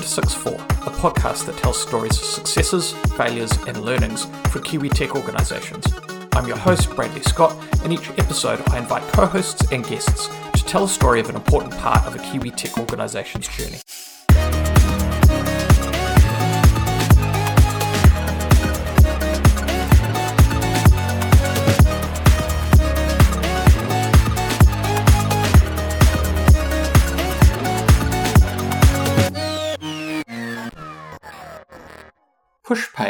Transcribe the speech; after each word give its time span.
welcome 0.00 0.08
to 0.08 0.22
Six 0.22 0.34
Four, 0.34 0.54
a 0.54 0.96
podcast 0.96 1.44
that 1.44 1.58
tells 1.58 1.78
stories 1.78 2.16
of 2.16 2.24
successes, 2.24 2.92
failures, 3.18 3.52
and 3.66 3.82
learnings 3.82 4.24
for 4.48 4.60
Kiwi 4.60 4.88
tech 4.88 5.14
organisations. 5.14 5.86
I'm 6.32 6.46
your 6.46 6.56
host, 6.56 6.94
Bradley 6.96 7.20
Scott, 7.20 7.54
and 7.84 7.92
each 7.92 8.08
episode 8.12 8.66
I 8.70 8.78
invite 8.78 9.02
co 9.12 9.26
hosts 9.26 9.70
and 9.70 9.86
guests 9.86 10.28
to 10.54 10.64
tell 10.64 10.84
a 10.84 10.88
story 10.88 11.20
of 11.20 11.28
an 11.28 11.34
important 11.34 11.76
part 11.76 12.06
of 12.06 12.14
a 12.14 12.18
Kiwi 12.18 12.50
tech 12.52 12.78
organisation's 12.78 13.46
journey. 13.48 13.76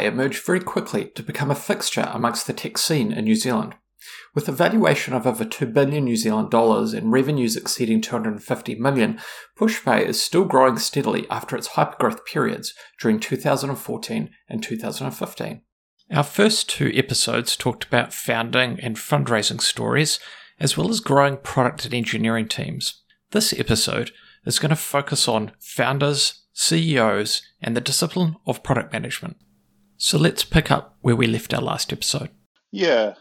Emerged 0.05 0.45
very 0.45 0.59
quickly 0.59 1.05
to 1.15 1.23
become 1.23 1.51
a 1.51 1.55
fixture 1.55 2.09
amongst 2.11 2.47
the 2.47 2.53
tech 2.53 2.77
scene 2.77 3.11
in 3.11 3.25
New 3.25 3.35
Zealand. 3.35 3.75
With 4.33 4.47
a 4.47 4.53
valuation 4.53 5.13
of 5.13 5.27
over 5.27 5.43
2 5.43 5.65
billion 5.67 6.05
New 6.05 6.15
Zealand 6.15 6.49
dollars 6.49 6.93
and 6.93 7.11
revenues 7.11 7.55
exceeding 7.57 8.01
250 8.01 8.75
million, 8.75 9.19
PushPay 9.57 10.05
is 10.05 10.21
still 10.21 10.45
growing 10.45 10.77
steadily 10.77 11.27
after 11.29 11.55
its 11.55 11.69
hypergrowth 11.69 12.25
periods 12.25 12.73
during 12.99 13.19
2014 13.19 14.29
and 14.49 14.63
2015. 14.63 15.61
Our 16.11 16.23
first 16.23 16.69
two 16.69 16.91
episodes 16.93 17.55
talked 17.55 17.83
about 17.83 18.13
founding 18.13 18.79
and 18.79 18.95
fundraising 18.95 19.61
stories, 19.61 20.19
as 20.59 20.77
well 20.77 20.89
as 20.89 20.99
growing 20.99 21.37
product 21.37 21.85
and 21.85 21.93
engineering 21.93 22.47
teams. 22.47 23.01
This 23.31 23.53
episode 23.57 24.11
is 24.45 24.59
going 24.59 24.71
to 24.71 24.75
focus 24.75 25.27
on 25.27 25.51
founders, 25.59 26.45
CEOs, 26.53 27.41
and 27.61 27.75
the 27.77 27.81
discipline 27.81 28.35
of 28.45 28.63
product 28.63 28.91
management. 28.91 29.37
So 30.03 30.17
let's 30.17 30.43
pick 30.43 30.71
up 30.71 30.97
where 31.01 31.15
we 31.15 31.27
left 31.27 31.53
our 31.53 31.61
last 31.61 31.93
episode. 31.93 32.29
Yeah, 32.71 33.13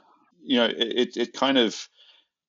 you 0.43 0.57
know, 0.57 0.65
it, 0.65 1.15
it 1.15 1.35
kind 1.35 1.59
of 1.59 1.77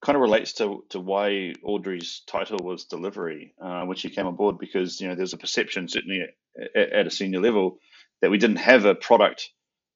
kind 0.02 0.16
of 0.16 0.22
relates 0.22 0.54
to, 0.54 0.86
to 0.88 1.02
why 1.02 1.54
Audrey's 1.66 2.22
title 2.28 2.60
was 2.64 2.86
delivery 2.86 3.54
uh, 3.62 3.84
when 3.84 3.98
she 3.98 4.10
came 4.10 4.28
on 4.28 4.38
board 4.38 4.58
because 4.58 5.02
you 5.02 5.10
know 5.10 5.16
there's 5.16 5.34
a 5.34 5.38
perception 5.38 5.90
certainly 5.90 6.24
at, 6.74 6.94
at, 6.94 7.08
a 7.08 7.12
senior 7.12 7.42
level 7.42 7.80
that 8.22 8.32
we 8.32 8.38
didn't 8.38 8.56
have 8.56 8.86
a 8.86 8.96
product 8.96 9.50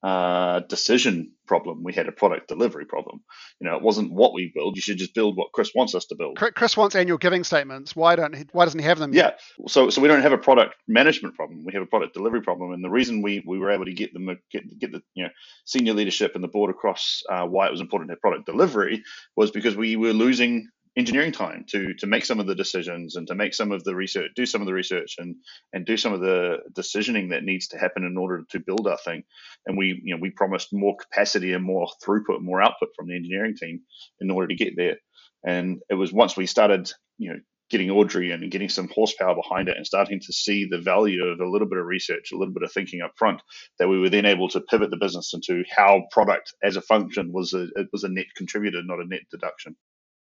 uh, 0.04 0.60
decision 0.68 1.32
problem. 1.48 1.84
We 1.84 1.94
had 1.94 2.08
a 2.08 2.12
product 2.12 2.48
delivery 2.48 2.86
problem. 2.86 3.22
You 3.60 3.70
know, 3.70 3.76
it 3.76 3.84
wasn't 3.84 4.12
what 4.12 4.34
we 4.34 4.52
build. 4.54 4.76
You 4.76 4.82
should 4.82 4.98
just 4.98 5.14
build 5.14 5.38
what 5.38 5.52
Chris 5.54 5.72
wants 5.76 5.96
us 5.96 6.06
to 6.08 6.16
build. 6.16 6.38
Chris 6.38 6.78
wants 6.78 6.96
annual 6.96 7.18
giving 7.18 7.44
statements. 7.44 7.96
Why 7.96 8.16
don't 8.16 8.36
he, 8.36 8.46
why 8.52 8.66
doesn't 8.66 8.80
he 8.80 8.86
have 8.86 9.00
them? 9.00 9.14
Yet? 9.14 9.40
Yeah. 9.60 9.66
So 9.68 9.90
so 9.90 10.02
we 10.02 10.08
don't 10.08 10.22
have 10.22 10.34
a 10.34 10.38
product 10.38 10.76
management 10.88 11.36
problem. 11.36 11.64
We 11.66 11.74
have 11.74 11.84
a 11.84 11.88
product 11.88 12.14
delivery 12.14 12.42
problem. 12.42 12.74
And 12.74 12.84
the 12.84 12.90
reason 12.90 13.22
we, 13.22 13.44
we 13.46 13.60
were 13.60 13.72
able 13.72 13.86
to 13.86 13.94
get 13.94 14.14
them 14.14 14.28
get, 14.52 14.80
get 14.80 14.92
the 14.92 15.02
you 15.14 15.24
know 15.24 15.30
senior 15.66 15.94
leadership 15.94 16.34
and 16.36 16.44
the 16.44 16.48
board 16.48 16.70
across 16.70 17.22
uh, 17.30 17.46
why 17.46 17.68
it 17.68 17.72
was 17.72 17.82
important 17.82 18.10
to 18.10 18.14
have 18.14 18.22
product 18.22 18.46
delivery 18.46 19.04
was 19.36 19.52
because 19.52 19.76
we 19.76 19.96
were 19.96 20.14
losing 20.14 20.68
engineering 20.98 21.32
time 21.32 21.66
to 21.68 21.94
to 21.96 22.08
make 22.08 22.26
some 22.26 22.40
of 22.40 22.48
the 22.48 22.56
decisions 22.56 23.16
and 23.16 23.28
to 23.28 23.36
make 23.36 23.54
some 23.54 23.72
of 23.72 23.84
the 23.84 23.96
research, 23.96 24.32
do 24.36 24.46
some 24.46 24.62
of 24.62 24.68
the 24.68 24.74
research, 24.74 25.16
and 25.18 25.36
and 25.74 25.86
do 25.86 25.98
some 25.98 26.14
of 26.14 26.22
the 26.22 26.58
decisioning 26.74 27.30
that 27.32 27.44
needs 27.44 27.68
to 27.68 27.78
happen 27.78 28.04
in 28.04 28.18
order 28.18 28.44
to 28.50 28.60
build 28.60 28.88
our 28.88 28.98
thing. 28.98 29.24
And 29.66 29.78
we 29.78 30.00
you 30.04 30.16
know 30.16 30.22
we 30.22 30.30
promised 30.30 30.74
more 30.74 30.96
capacity 30.96 31.54
and 31.54 31.64
more 31.64 31.88
throughput, 32.04 32.42
more 32.42 32.62
output 32.62 32.90
from 32.96 33.08
the 33.08 33.16
engineering 33.16 33.56
team 33.56 33.82
in 34.20 34.32
order 34.32 34.48
to 34.48 34.56
get 34.56 34.76
there. 34.76 34.98
And 35.46 35.82
it 35.90 35.96
was 35.96 36.14
once 36.14 36.38
we 36.38 36.46
started 36.46 36.92
you 37.18 37.32
know 37.32 37.40
getting 37.70 37.90
Audrey 37.90 38.32
and 38.32 38.52
getting 38.52 38.70
some 38.70 38.88
horsepower 38.94 39.36
behind 39.36 39.68
it 39.70 39.78
and 39.78 39.88
starting 39.88 40.20
to 40.20 40.32
see 40.32 40.68
the 40.70 40.78
value 40.78 41.24
of 41.24 41.40
a 41.40 41.50
little 41.50 41.68
bit 41.68 41.80
of 41.80 41.86
research, 41.86 42.32
a 42.32 42.38
little 42.38 42.54
bit 42.54 42.62
of 42.62 42.72
thinking 42.72 43.02
up 43.02 43.14
front, 43.18 43.42
that 43.80 43.88
we 43.88 44.00
were 44.00 44.10
then 44.10 44.26
able 44.26 44.48
to 44.50 44.62
pivot 44.62 44.92
the 44.92 44.98
business 44.98 45.34
into 45.34 45.64
how 45.76 46.04
product 46.12 46.54
as 46.64 46.76
a 46.76 46.82
function 46.82 47.34
was 47.34 47.54
a 47.54 47.64
it 47.76 47.88
was 47.92 48.04
a 48.04 48.10
net 48.10 48.28
contributor, 48.38 48.82
not 48.84 49.00
a 49.00 49.08
net 49.08 49.24
deduction. 49.32 49.76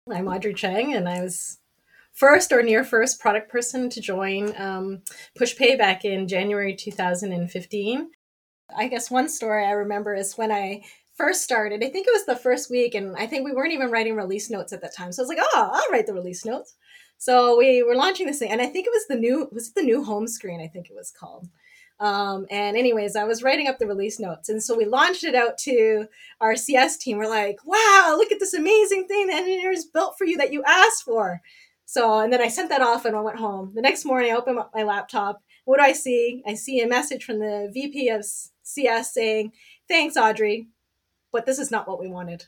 I'm 0.07 0.27
Audrey 0.27 0.53
Chang, 0.53 0.93
and 0.93 1.09
I 1.09 1.23
was 1.23 1.57
first 2.13 2.51
or 2.51 2.61
near 2.61 2.83
first 2.83 3.19
product 3.19 3.49
person 3.49 3.89
to 3.89 3.99
join 3.99 4.53
um, 4.55 5.01
PushPay 5.35 5.79
back 5.79 6.05
in 6.05 6.27
January 6.27 6.75
2015. 6.75 8.11
I 8.77 8.87
guess 8.87 9.09
one 9.09 9.27
story 9.27 9.65
I 9.65 9.71
remember 9.71 10.13
is 10.13 10.37
when 10.37 10.51
I 10.51 10.83
first 11.15 11.41
started. 11.41 11.83
I 11.83 11.89
think 11.89 12.05
it 12.05 12.13
was 12.13 12.27
the 12.27 12.35
first 12.35 12.69
week, 12.69 12.93
and 12.93 13.15
I 13.15 13.25
think 13.25 13.45
we 13.45 13.51
weren't 13.51 13.73
even 13.73 13.89
writing 13.89 14.15
release 14.15 14.51
notes 14.51 14.73
at 14.73 14.81
that 14.81 14.95
time. 14.95 15.11
So 15.11 15.23
I 15.23 15.23
was 15.23 15.29
like, 15.29 15.39
"Oh, 15.41 15.71
I'll 15.73 15.91
write 15.91 16.05
the 16.05 16.13
release 16.13 16.45
notes." 16.45 16.75
So 17.17 17.57
we 17.57 17.81
were 17.81 17.95
launching 17.95 18.27
this 18.27 18.37
thing, 18.37 18.51
and 18.51 18.61
I 18.61 18.67
think 18.67 18.85
it 18.85 18.93
was 18.93 19.07
the 19.07 19.15
new 19.15 19.49
was 19.51 19.69
it 19.69 19.73
the 19.73 19.81
new 19.81 20.03
home 20.03 20.27
screen. 20.27 20.61
I 20.61 20.67
think 20.67 20.91
it 20.91 20.95
was 20.95 21.09
called. 21.09 21.47
Um, 21.99 22.45
and 22.49 22.75
anyways, 22.75 23.15
I 23.15 23.23
was 23.23 23.41
writing 23.41 23.67
up 23.67 23.79
the 23.79 23.87
release 23.87 24.19
notes. 24.19 24.49
And 24.49 24.61
so 24.61 24.75
we 24.75 24.85
launched 24.85 25.23
it 25.23 25.35
out 25.35 25.57
to 25.59 26.07
our 26.41 26.55
CS 26.55 26.97
team. 26.97 27.17
We're 27.17 27.29
like, 27.29 27.59
wow, 27.65 28.15
look 28.17 28.31
at 28.31 28.39
this 28.39 28.53
amazing 28.53 29.07
thing 29.07 29.27
the 29.27 29.33
engineers 29.33 29.85
built 29.85 30.17
for 30.17 30.25
you 30.25 30.37
that 30.37 30.51
you 30.51 30.63
asked 30.65 31.03
for. 31.03 31.41
So, 31.85 32.19
and 32.19 32.33
then 32.33 32.41
I 32.41 32.47
sent 32.47 32.69
that 32.69 32.81
off 32.81 33.05
and 33.05 33.15
I 33.15 33.21
went 33.21 33.39
home. 33.39 33.71
The 33.75 33.81
next 33.81 34.05
morning, 34.05 34.31
I 34.31 34.35
open 34.35 34.57
up 34.57 34.71
my 34.73 34.83
laptop. 34.83 35.41
What 35.65 35.77
do 35.77 35.83
I 35.83 35.93
see? 35.93 36.43
I 36.45 36.55
see 36.55 36.81
a 36.81 36.87
message 36.87 37.23
from 37.23 37.39
the 37.39 37.69
VP 37.73 38.09
of 38.09 38.25
CS 38.63 39.13
saying, 39.13 39.53
thanks, 39.87 40.17
Audrey, 40.17 40.67
but 41.31 41.45
this 41.45 41.59
is 41.59 41.71
not 41.71 41.87
what 41.87 41.99
we 41.99 42.07
wanted. 42.07 42.45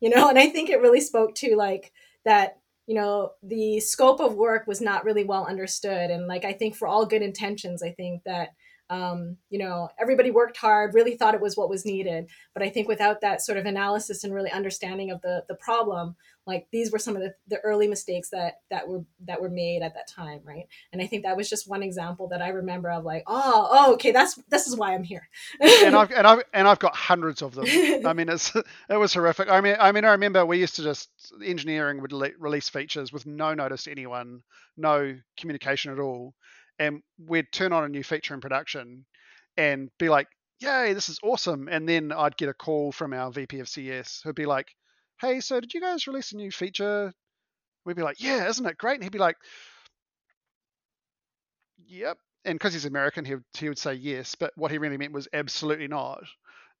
You 0.00 0.10
know, 0.10 0.28
and 0.28 0.38
I 0.38 0.48
think 0.48 0.68
it 0.68 0.80
really 0.80 1.00
spoke 1.00 1.34
to 1.36 1.56
like 1.56 1.92
that 2.24 2.58
you 2.86 2.94
know 2.94 3.32
the 3.42 3.80
scope 3.80 4.20
of 4.20 4.34
work 4.34 4.66
was 4.66 4.80
not 4.80 5.04
really 5.04 5.24
well 5.24 5.46
understood 5.46 6.10
and 6.10 6.26
like 6.26 6.44
i 6.44 6.52
think 6.52 6.74
for 6.74 6.86
all 6.86 7.06
good 7.06 7.22
intentions 7.22 7.82
i 7.82 7.90
think 7.90 8.22
that 8.24 8.50
um, 8.90 9.36
you 9.50 9.58
know 9.58 9.88
everybody 9.98 10.30
worked 10.30 10.56
hard 10.56 10.94
really 10.94 11.16
thought 11.16 11.34
it 11.34 11.40
was 11.40 11.56
what 11.56 11.70
was 11.70 11.84
needed. 11.84 12.26
But 12.52 12.62
i 12.62 12.68
think 12.68 12.88
without 12.88 13.20
that 13.20 13.42
sort 13.42 13.58
of 13.58 13.66
analysis 13.66 14.24
and 14.24 14.34
really 14.34 14.50
understanding 14.50 15.10
of 15.10 15.20
the 15.22 15.44
the 15.48 15.54
problem 15.54 16.16
like 16.46 16.66
these 16.70 16.92
were 16.92 16.98
some 16.98 17.16
of 17.16 17.22
the, 17.22 17.34
the 17.48 17.58
early 17.60 17.88
mistakes 17.88 18.30
that 18.30 18.60
that 18.70 18.86
were 18.86 19.04
that 19.24 19.40
were 19.40 19.48
made 19.48 19.82
at 19.82 19.94
that 19.94 20.08
time 20.08 20.40
right? 20.44 20.66
And 20.92 21.00
i 21.00 21.06
think 21.06 21.22
that 21.24 21.36
was 21.36 21.48
just 21.48 21.68
one 21.68 21.82
example 21.82 22.28
that 22.28 22.42
i 22.42 22.48
remember 22.48 22.90
of 22.90 23.04
like 23.04 23.24
oh, 23.26 23.68
oh 23.70 23.94
okay 23.94 24.12
that's 24.12 24.34
this 24.50 24.66
is 24.66 24.76
why 24.76 24.94
i'm 24.94 25.04
here. 25.04 25.28
And 25.60 25.96
i've 25.96 26.10
and 26.10 26.26
i've 26.26 26.42
and 26.52 26.68
i've 26.68 26.78
got 26.78 26.94
hundreds 26.94 27.42
of 27.42 27.54
them. 27.54 27.66
I 28.06 28.12
mean 28.14 28.28
it's 28.28 28.54
it 28.54 28.96
was 28.96 29.14
horrific. 29.14 29.48
I 29.50 29.60
mean 29.60 29.76
i 29.78 29.92
mean 29.92 30.04
i 30.04 30.12
remember 30.12 30.44
we 30.44 30.58
used 30.58 30.76
to 30.76 30.82
just 30.82 31.08
engineering 31.44 32.00
would 32.02 32.12
le- 32.12 32.30
release 32.38 32.68
features 32.68 33.12
with 33.12 33.26
no 33.26 33.54
notice 33.54 33.84
to 33.84 33.90
anyone 33.90 34.42
no 34.76 35.16
communication 35.36 35.92
at 35.92 35.98
all 35.98 36.34
and 36.78 37.02
we'd 37.18 37.52
turn 37.52 37.72
on 37.72 37.84
a 37.84 37.88
new 37.88 38.02
feature 38.04 38.34
in 38.34 38.40
production 38.40 39.06
and 39.56 39.90
be 39.98 40.08
like, 40.08 40.28
"Yay, 40.60 40.92
this 40.94 41.08
is 41.08 41.18
awesome!" 41.22 41.68
And 41.68 41.88
then 41.88 42.12
I'd 42.12 42.36
get 42.36 42.48
a 42.48 42.54
call 42.54 42.92
from 42.92 43.12
our 43.12 43.30
VP 43.32 43.60
of 43.60 43.68
CS 43.68 44.20
who'd 44.24 44.34
be 44.36 44.46
like, 44.46 44.68
"Hey, 45.20 45.40
so 45.40 45.60
did 45.60 45.74
you 45.74 45.80
guys 45.80 46.06
release 46.06 46.32
a 46.32 46.36
new 46.36 46.50
feature?" 46.50 47.12
We'd 47.84 47.96
be 47.96 48.02
like, 48.02 48.20
"Yeah, 48.20 48.48
isn't 48.48 48.66
it 48.66 48.78
great?" 48.78 48.94
And 48.96 49.04
he'd 49.04 49.12
be 49.12 49.18
like, 49.18 49.36
"Yep." 51.86 52.18
And 52.44 52.58
because 52.58 52.72
he's 52.74 52.84
American, 52.84 53.24
he 53.24 53.34
would, 53.34 53.44
he 53.56 53.68
would 53.68 53.78
say 53.78 53.94
yes, 53.94 54.34
but 54.34 54.52
what 54.56 54.70
he 54.70 54.78
really 54.78 54.96
meant 54.98 55.12
was 55.12 55.28
absolutely 55.32 55.88
not. 55.88 56.24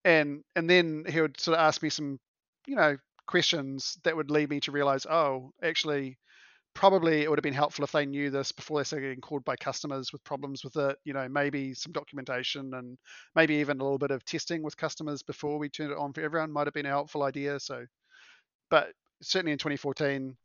And 0.04 0.44
and 0.56 0.68
then 0.70 1.04
he 1.08 1.20
would 1.20 1.40
sort 1.40 1.58
of 1.58 1.62
ask 1.64 1.82
me 1.82 1.90
some, 1.90 2.20
you 2.66 2.76
know, 2.76 2.96
questions 3.26 3.98
that 4.04 4.16
would 4.16 4.30
lead 4.30 4.50
me 4.50 4.60
to 4.60 4.72
realize, 4.72 5.06
oh, 5.06 5.52
actually, 5.62 6.18
probably 6.74 7.22
it 7.22 7.30
would 7.30 7.38
have 7.38 7.44
been 7.44 7.54
helpful 7.54 7.84
if 7.84 7.92
they 7.92 8.04
knew 8.04 8.30
this 8.30 8.52
before 8.52 8.78
they 8.78 8.84
started 8.84 9.06
getting 9.06 9.20
called 9.20 9.44
by 9.44 9.56
customers 9.56 10.12
with 10.12 10.24
problems 10.24 10.64
with 10.64 10.76
it. 10.76 10.96
You 11.04 11.12
know, 11.14 11.28
maybe 11.28 11.72
some 11.74 11.92
documentation 11.92 12.74
and 12.74 12.98
maybe 13.34 13.54
even 13.56 13.80
a 13.80 13.82
little 13.82 13.98
bit 13.98 14.10
of 14.10 14.24
testing 14.24 14.62
with 14.62 14.76
customers 14.76 15.22
before 15.22 15.58
we 15.58 15.68
turned 15.68 15.92
it 15.92 15.98
on 15.98 16.12
for 16.12 16.20
everyone 16.20 16.52
might 16.52 16.66
have 16.66 16.74
been 16.74 16.86
a 16.86 16.90
helpful 16.90 17.22
idea. 17.22 17.60
So, 17.60 17.84
but 18.70 18.88
certainly 19.22 19.52
in 19.52 19.58
2014, 19.58 20.36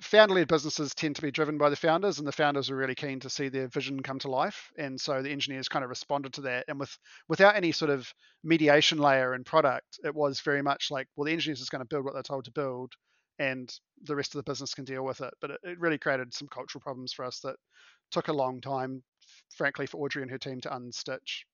founder-led 0.00 0.48
businesses 0.48 0.94
tend 0.94 1.16
to 1.16 1.22
be 1.22 1.30
driven 1.30 1.58
by 1.58 1.68
the 1.68 1.76
founders, 1.76 2.18
and 2.18 2.26
the 2.26 2.32
founders 2.32 2.70
are 2.70 2.76
really 2.76 2.94
keen 2.94 3.20
to 3.20 3.30
see 3.30 3.48
their 3.48 3.68
vision 3.68 4.02
come 4.02 4.18
to 4.20 4.30
life. 4.30 4.70
And 4.78 5.00
so 5.00 5.22
the 5.22 5.30
engineers 5.30 5.68
kind 5.68 5.84
of 5.84 5.90
responded 5.90 6.32
to 6.34 6.40
that. 6.42 6.64
And 6.68 6.80
with 6.80 6.96
without 7.28 7.56
any 7.56 7.72
sort 7.72 7.90
of 7.90 8.12
mediation 8.42 8.98
layer 8.98 9.34
in 9.34 9.44
product, 9.44 10.00
it 10.04 10.14
was 10.14 10.40
very 10.40 10.62
much 10.62 10.90
like, 10.90 11.08
well, 11.14 11.26
the 11.26 11.32
engineers 11.32 11.60
is 11.60 11.68
going 11.68 11.82
to 11.82 11.88
build 11.88 12.04
what 12.04 12.14
they're 12.14 12.22
told 12.22 12.46
to 12.46 12.52
build 12.52 12.92
and 13.38 13.72
the 14.04 14.16
rest 14.16 14.34
of 14.34 14.38
the 14.38 14.50
business 14.50 14.74
can 14.74 14.84
deal 14.84 15.04
with 15.04 15.20
it. 15.20 15.32
But 15.40 15.52
it, 15.52 15.60
it 15.64 15.80
really 15.80 15.98
created 15.98 16.32
some 16.34 16.48
cultural 16.48 16.82
problems 16.82 17.12
for 17.12 17.24
us 17.24 17.40
that 17.40 17.56
took 18.10 18.28
a 18.28 18.32
long 18.32 18.60
time, 18.60 19.02
frankly, 19.56 19.86
for 19.86 19.98
Audrey 19.98 20.22
and 20.22 20.30
her 20.30 20.38
team 20.38 20.60
to 20.62 20.70
unstitch 20.70 21.44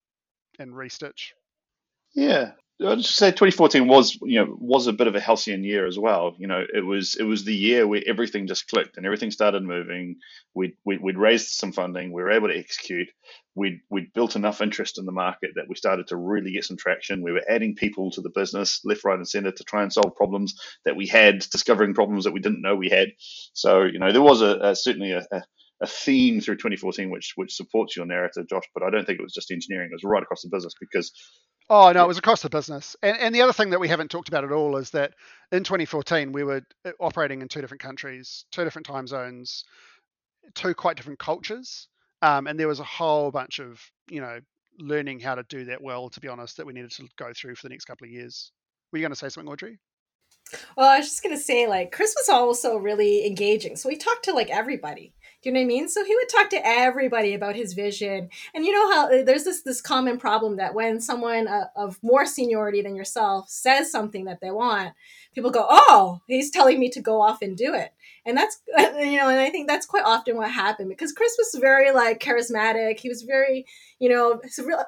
and 0.58 0.72
restitch. 0.72 1.32
Yeah, 2.14 2.52
I'd 2.84 3.04
say 3.04 3.30
2014 3.30 3.88
was 3.88 4.18
you 4.22 4.38
know 4.38 4.56
was 4.58 4.86
a 4.86 4.92
bit 4.92 5.06
of 5.08 5.14
a 5.14 5.20
halcyon 5.20 5.64
year 5.64 5.86
as 5.86 5.98
well. 5.98 6.34
You 6.38 6.46
know, 6.46 6.64
it 6.72 6.84
was 6.84 7.16
it 7.16 7.24
was 7.24 7.44
the 7.44 7.54
year 7.54 7.86
where 7.86 8.02
everything 8.06 8.46
just 8.46 8.68
clicked 8.68 8.96
and 8.96 9.06
everything 9.06 9.30
started 9.30 9.62
moving. 9.62 10.16
We'd 10.54 10.76
we'd, 10.84 11.02
we'd 11.02 11.18
raised 11.18 11.48
some 11.48 11.72
funding. 11.72 12.12
We 12.12 12.22
were 12.22 12.30
able 12.30 12.48
to 12.48 12.58
execute. 12.58 13.08
We'd 13.54 13.80
we'd 13.90 14.12
built 14.12 14.36
enough 14.36 14.60
interest 14.60 14.98
in 14.98 15.06
the 15.06 15.12
market 15.12 15.50
that 15.56 15.68
we 15.68 15.74
started 15.74 16.08
to 16.08 16.16
really 16.16 16.52
get 16.52 16.64
some 16.64 16.76
traction. 16.76 17.22
We 17.22 17.32
were 17.32 17.44
adding 17.48 17.74
people 17.74 18.10
to 18.12 18.20
the 18.20 18.30
business 18.30 18.80
left, 18.84 19.04
right, 19.04 19.16
and 19.16 19.28
center 19.28 19.50
to 19.52 19.64
try 19.64 19.82
and 19.82 19.92
solve 19.92 20.14
problems 20.16 20.54
that 20.84 20.96
we 20.96 21.06
had, 21.06 21.40
discovering 21.50 21.94
problems 21.94 22.24
that 22.24 22.32
we 22.32 22.40
didn't 22.40 22.62
know 22.62 22.76
we 22.76 22.90
had. 22.90 23.08
So 23.54 23.82
you 23.82 23.98
know, 23.98 24.12
there 24.12 24.22
was 24.22 24.40
a, 24.40 24.58
a 24.60 24.76
certainly 24.76 25.12
a 25.12 25.26
a 25.80 25.86
theme 25.86 26.40
through 26.40 26.56
2014 26.56 27.10
which 27.10 27.32
which 27.36 27.54
supports 27.54 27.96
your 27.96 28.06
narrative, 28.06 28.48
Josh. 28.48 28.64
But 28.74 28.82
I 28.82 28.90
don't 28.90 29.06
think 29.06 29.18
it 29.18 29.22
was 29.22 29.32
just 29.32 29.50
engineering; 29.50 29.90
it 29.90 29.94
was 29.94 30.04
right 30.04 30.22
across 30.22 30.42
the 30.42 30.50
business 30.50 30.74
because. 30.80 31.12
Oh 31.70 31.92
no, 31.92 32.02
it 32.02 32.08
was 32.08 32.16
across 32.16 32.40
the 32.40 32.48
business. 32.48 32.96
And 33.02 33.18
and 33.18 33.34
the 33.34 33.42
other 33.42 33.52
thing 33.52 33.70
that 33.70 33.80
we 33.80 33.88
haven't 33.88 34.10
talked 34.10 34.28
about 34.28 34.44
at 34.44 34.52
all 34.52 34.78
is 34.78 34.90
that 34.90 35.12
in 35.52 35.64
2014 35.64 36.32
we 36.32 36.42
were 36.42 36.62
uh, 36.86 36.92
operating 36.98 37.42
in 37.42 37.48
two 37.48 37.60
different 37.60 37.82
countries, 37.82 38.46
two 38.52 38.64
different 38.64 38.86
time 38.86 39.06
zones, 39.06 39.64
two 40.54 40.72
quite 40.72 40.96
different 40.96 41.18
cultures, 41.18 41.88
um, 42.22 42.46
and 42.46 42.58
there 42.58 42.68
was 42.68 42.80
a 42.80 42.84
whole 42.84 43.30
bunch 43.30 43.58
of 43.58 43.82
you 44.10 44.22
know 44.22 44.40
learning 44.78 45.20
how 45.20 45.34
to 45.34 45.42
do 45.50 45.66
that 45.66 45.82
well. 45.82 46.08
To 46.08 46.20
be 46.20 46.28
honest, 46.28 46.56
that 46.56 46.66
we 46.66 46.72
needed 46.72 46.90
to 46.92 47.06
go 47.18 47.32
through 47.36 47.56
for 47.56 47.66
the 47.66 47.70
next 47.74 47.84
couple 47.84 48.06
of 48.06 48.12
years. 48.12 48.50
Were 48.90 48.98
you 48.98 49.02
going 49.02 49.12
to 49.12 49.16
say 49.16 49.28
something, 49.28 49.52
Audrey? 49.52 49.78
Well, 50.76 50.88
I 50.88 50.98
was 50.98 51.08
just 51.08 51.22
gonna 51.22 51.38
say, 51.38 51.66
like, 51.66 51.92
Chris 51.92 52.14
was 52.16 52.28
also 52.28 52.76
really 52.76 53.26
engaging. 53.26 53.76
So 53.76 53.88
we 53.88 53.96
talked 53.96 54.24
to 54.24 54.32
like 54.32 54.50
everybody. 54.50 55.14
Do 55.40 55.48
you 55.48 55.54
know 55.54 55.60
what 55.60 55.64
I 55.64 55.68
mean? 55.68 55.88
So 55.88 56.04
he 56.04 56.16
would 56.16 56.28
talk 56.28 56.50
to 56.50 56.66
everybody 56.66 57.32
about 57.32 57.54
his 57.54 57.72
vision. 57.72 58.28
And 58.54 58.64
you 58.64 58.72
know 58.72 58.92
how 58.92 59.06
uh, 59.06 59.22
there's 59.22 59.44
this 59.44 59.62
this 59.62 59.80
common 59.80 60.18
problem 60.18 60.56
that 60.56 60.74
when 60.74 61.00
someone 61.00 61.46
uh, 61.46 61.66
of 61.76 61.98
more 62.02 62.26
seniority 62.26 62.82
than 62.82 62.96
yourself 62.96 63.48
says 63.48 63.90
something 63.90 64.24
that 64.24 64.40
they 64.40 64.50
want, 64.50 64.94
people 65.34 65.52
go, 65.52 65.64
"Oh, 65.68 66.20
he's 66.26 66.50
telling 66.50 66.80
me 66.80 66.90
to 66.90 67.00
go 67.00 67.20
off 67.20 67.40
and 67.40 67.56
do 67.56 67.72
it." 67.72 67.92
And 68.26 68.36
that's 68.36 68.60
you 68.78 69.16
know, 69.16 69.28
and 69.28 69.38
I 69.38 69.48
think 69.50 69.68
that's 69.68 69.86
quite 69.86 70.04
often 70.04 70.36
what 70.36 70.50
happened 70.50 70.88
because 70.88 71.12
Chris 71.12 71.36
was 71.38 71.60
very 71.60 71.92
like 71.92 72.18
charismatic. 72.20 72.98
He 72.98 73.08
was 73.08 73.22
very, 73.22 73.64
you 73.98 74.08
know, 74.08 74.40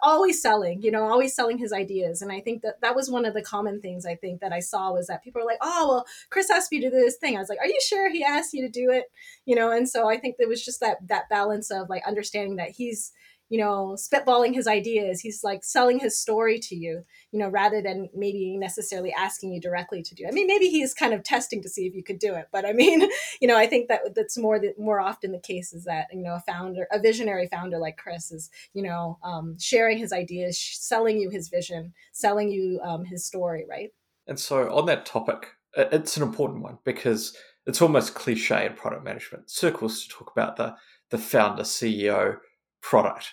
always 0.02 0.40
selling, 0.40 0.82
you 0.82 0.90
know, 0.90 1.04
always 1.04 1.34
selling 1.34 1.58
his 1.58 1.72
ideas. 1.72 2.22
And 2.22 2.30
I 2.30 2.40
think 2.40 2.62
that 2.62 2.80
that 2.80 2.94
was 2.94 3.10
one 3.10 3.24
of 3.24 3.34
the 3.34 3.42
common 3.42 3.80
things 3.80 4.06
I 4.06 4.14
think 4.14 4.40
that 4.40 4.52
I 4.52 4.60
saw 4.60 4.92
was 4.92 5.08
that 5.08 5.24
people 5.24 5.40
were 5.40 5.46
like, 5.46 5.58
"Oh, 5.60 5.88
well, 5.88 6.06
Chris 6.30 6.50
asked 6.50 6.70
me 6.70 6.80
to 6.80 6.90
do 6.90 6.96
this 6.96 7.16
thing." 7.16 7.36
I 7.36 7.40
was 7.40 7.48
like, 7.48 7.58
"Are 7.58 7.66
you 7.66 7.80
sure 7.82 8.10
he 8.10 8.22
asked 8.22 8.52
you 8.52 8.62
to 8.62 8.70
do 8.70 8.90
it?" 8.90 9.06
You 9.46 9.56
know, 9.56 9.70
and 9.70 9.88
so 9.88 10.08
I 10.08 10.18
think 10.18 10.36
there 10.38 10.48
was 10.48 10.64
just 10.64 10.80
that 10.80 10.98
that 11.08 11.28
balance 11.28 11.70
of 11.70 11.88
like 11.88 12.06
understanding 12.06 12.56
that 12.56 12.70
he's 12.70 13.12
you 13.50 13.58
know 13.58 13.96
spitballing 13.98 14.54
his 14.54 14.66
ideas. 14.66 15.20
He's 15.20 15.44
like 15.44 15.62
selling 15.62 15.98
his 15.98 16.18
story 16.18 16.58
to 16.60 16.74
you 16.74 17.04
you 17.32 17.38
know 17.38 17.48
rather 17.48 17.80
than 17.82 18.08
maybe 18.14 18.56
necessarily 18.56 19.12
asking 19.12 19.52
you 19.52 19.60
directly 19.60 20.02
to 20.02 20.14
do 20.14 20.24
it. 20.24 20.28
i 20.28 20.30
mean 20.30 20.46
maybe 20.46 20.68
he's 20.68 20.94
kind 20.94 21.12
of 21.12 21.22
testing 21.22 21.62
to 21.62 21.68
see 21.68 21.86
if 21.86 21.94
you 21.94 22.02
could 22.02 22.18
do 22.18 22.34
it 22.34 22.48
but 22.52 22.64
i 22.64 22.72
mean 22.72 23.08
you 23.40 23.48
know 23.48 23.56
i 23.56 23.66
think 23.66 23.88
that 23.88 24.00
that's 24.14 24.38
more 24.38 24.58
the, 24.58 24.74
more 24.78 25.00
often 25.00 25.32
the 25.32 25.38
case 25.38 25.72
is 25.72 25.84
that 25.84 26.06
you 26.12 26.22
know 26.22 26.34
a 26.34 26.40
founder 26.40 26.86
a 26.92 26.98
visionary 26.98 27.48
founder 27.48 27.78
like 27.78 27.96
chris 27.96 28.32
is 28.32 28.50
you 28.74 28.82
know 28.82 29.18
um, 29.22 29.56
sharing 29.58 29.98
his 29.98 30.12
ideas 30.12 30.58
selling 30.58 31.18
you 31.18 31.30
his 31.30 31.48
vision 31.48 31.92
selling 32.12 32.50
you 32.50 32.80
um, 32.82 33.04
his 33.04 33.24
story 33.24 33.64
right? 33.68 33.90
And 34.26 34.38
so 34.38 34.72
on 34.72 34.86
that 34.86 35.06
topic 35.06 35.48
it's 35.76 36.16
an 36.16 36.22
important 36.22 36.62
one 36.62 36.78
because 36.84 37.36
it's 37.66 37.80
almost 37.80 38.14
cliche 38.14 38.66
in 38.66 38.74
product 38.74 39.04
management. 39.04 39.50
Circles 39.50 40.02
to 40.02 40.08
talk 40.08 40.32
about 40.32 40.56
the 40.56 40.74
the 41.10 41.18
founder 41.18 41.62
ceo 41.62 42.38
product 42.80 43.32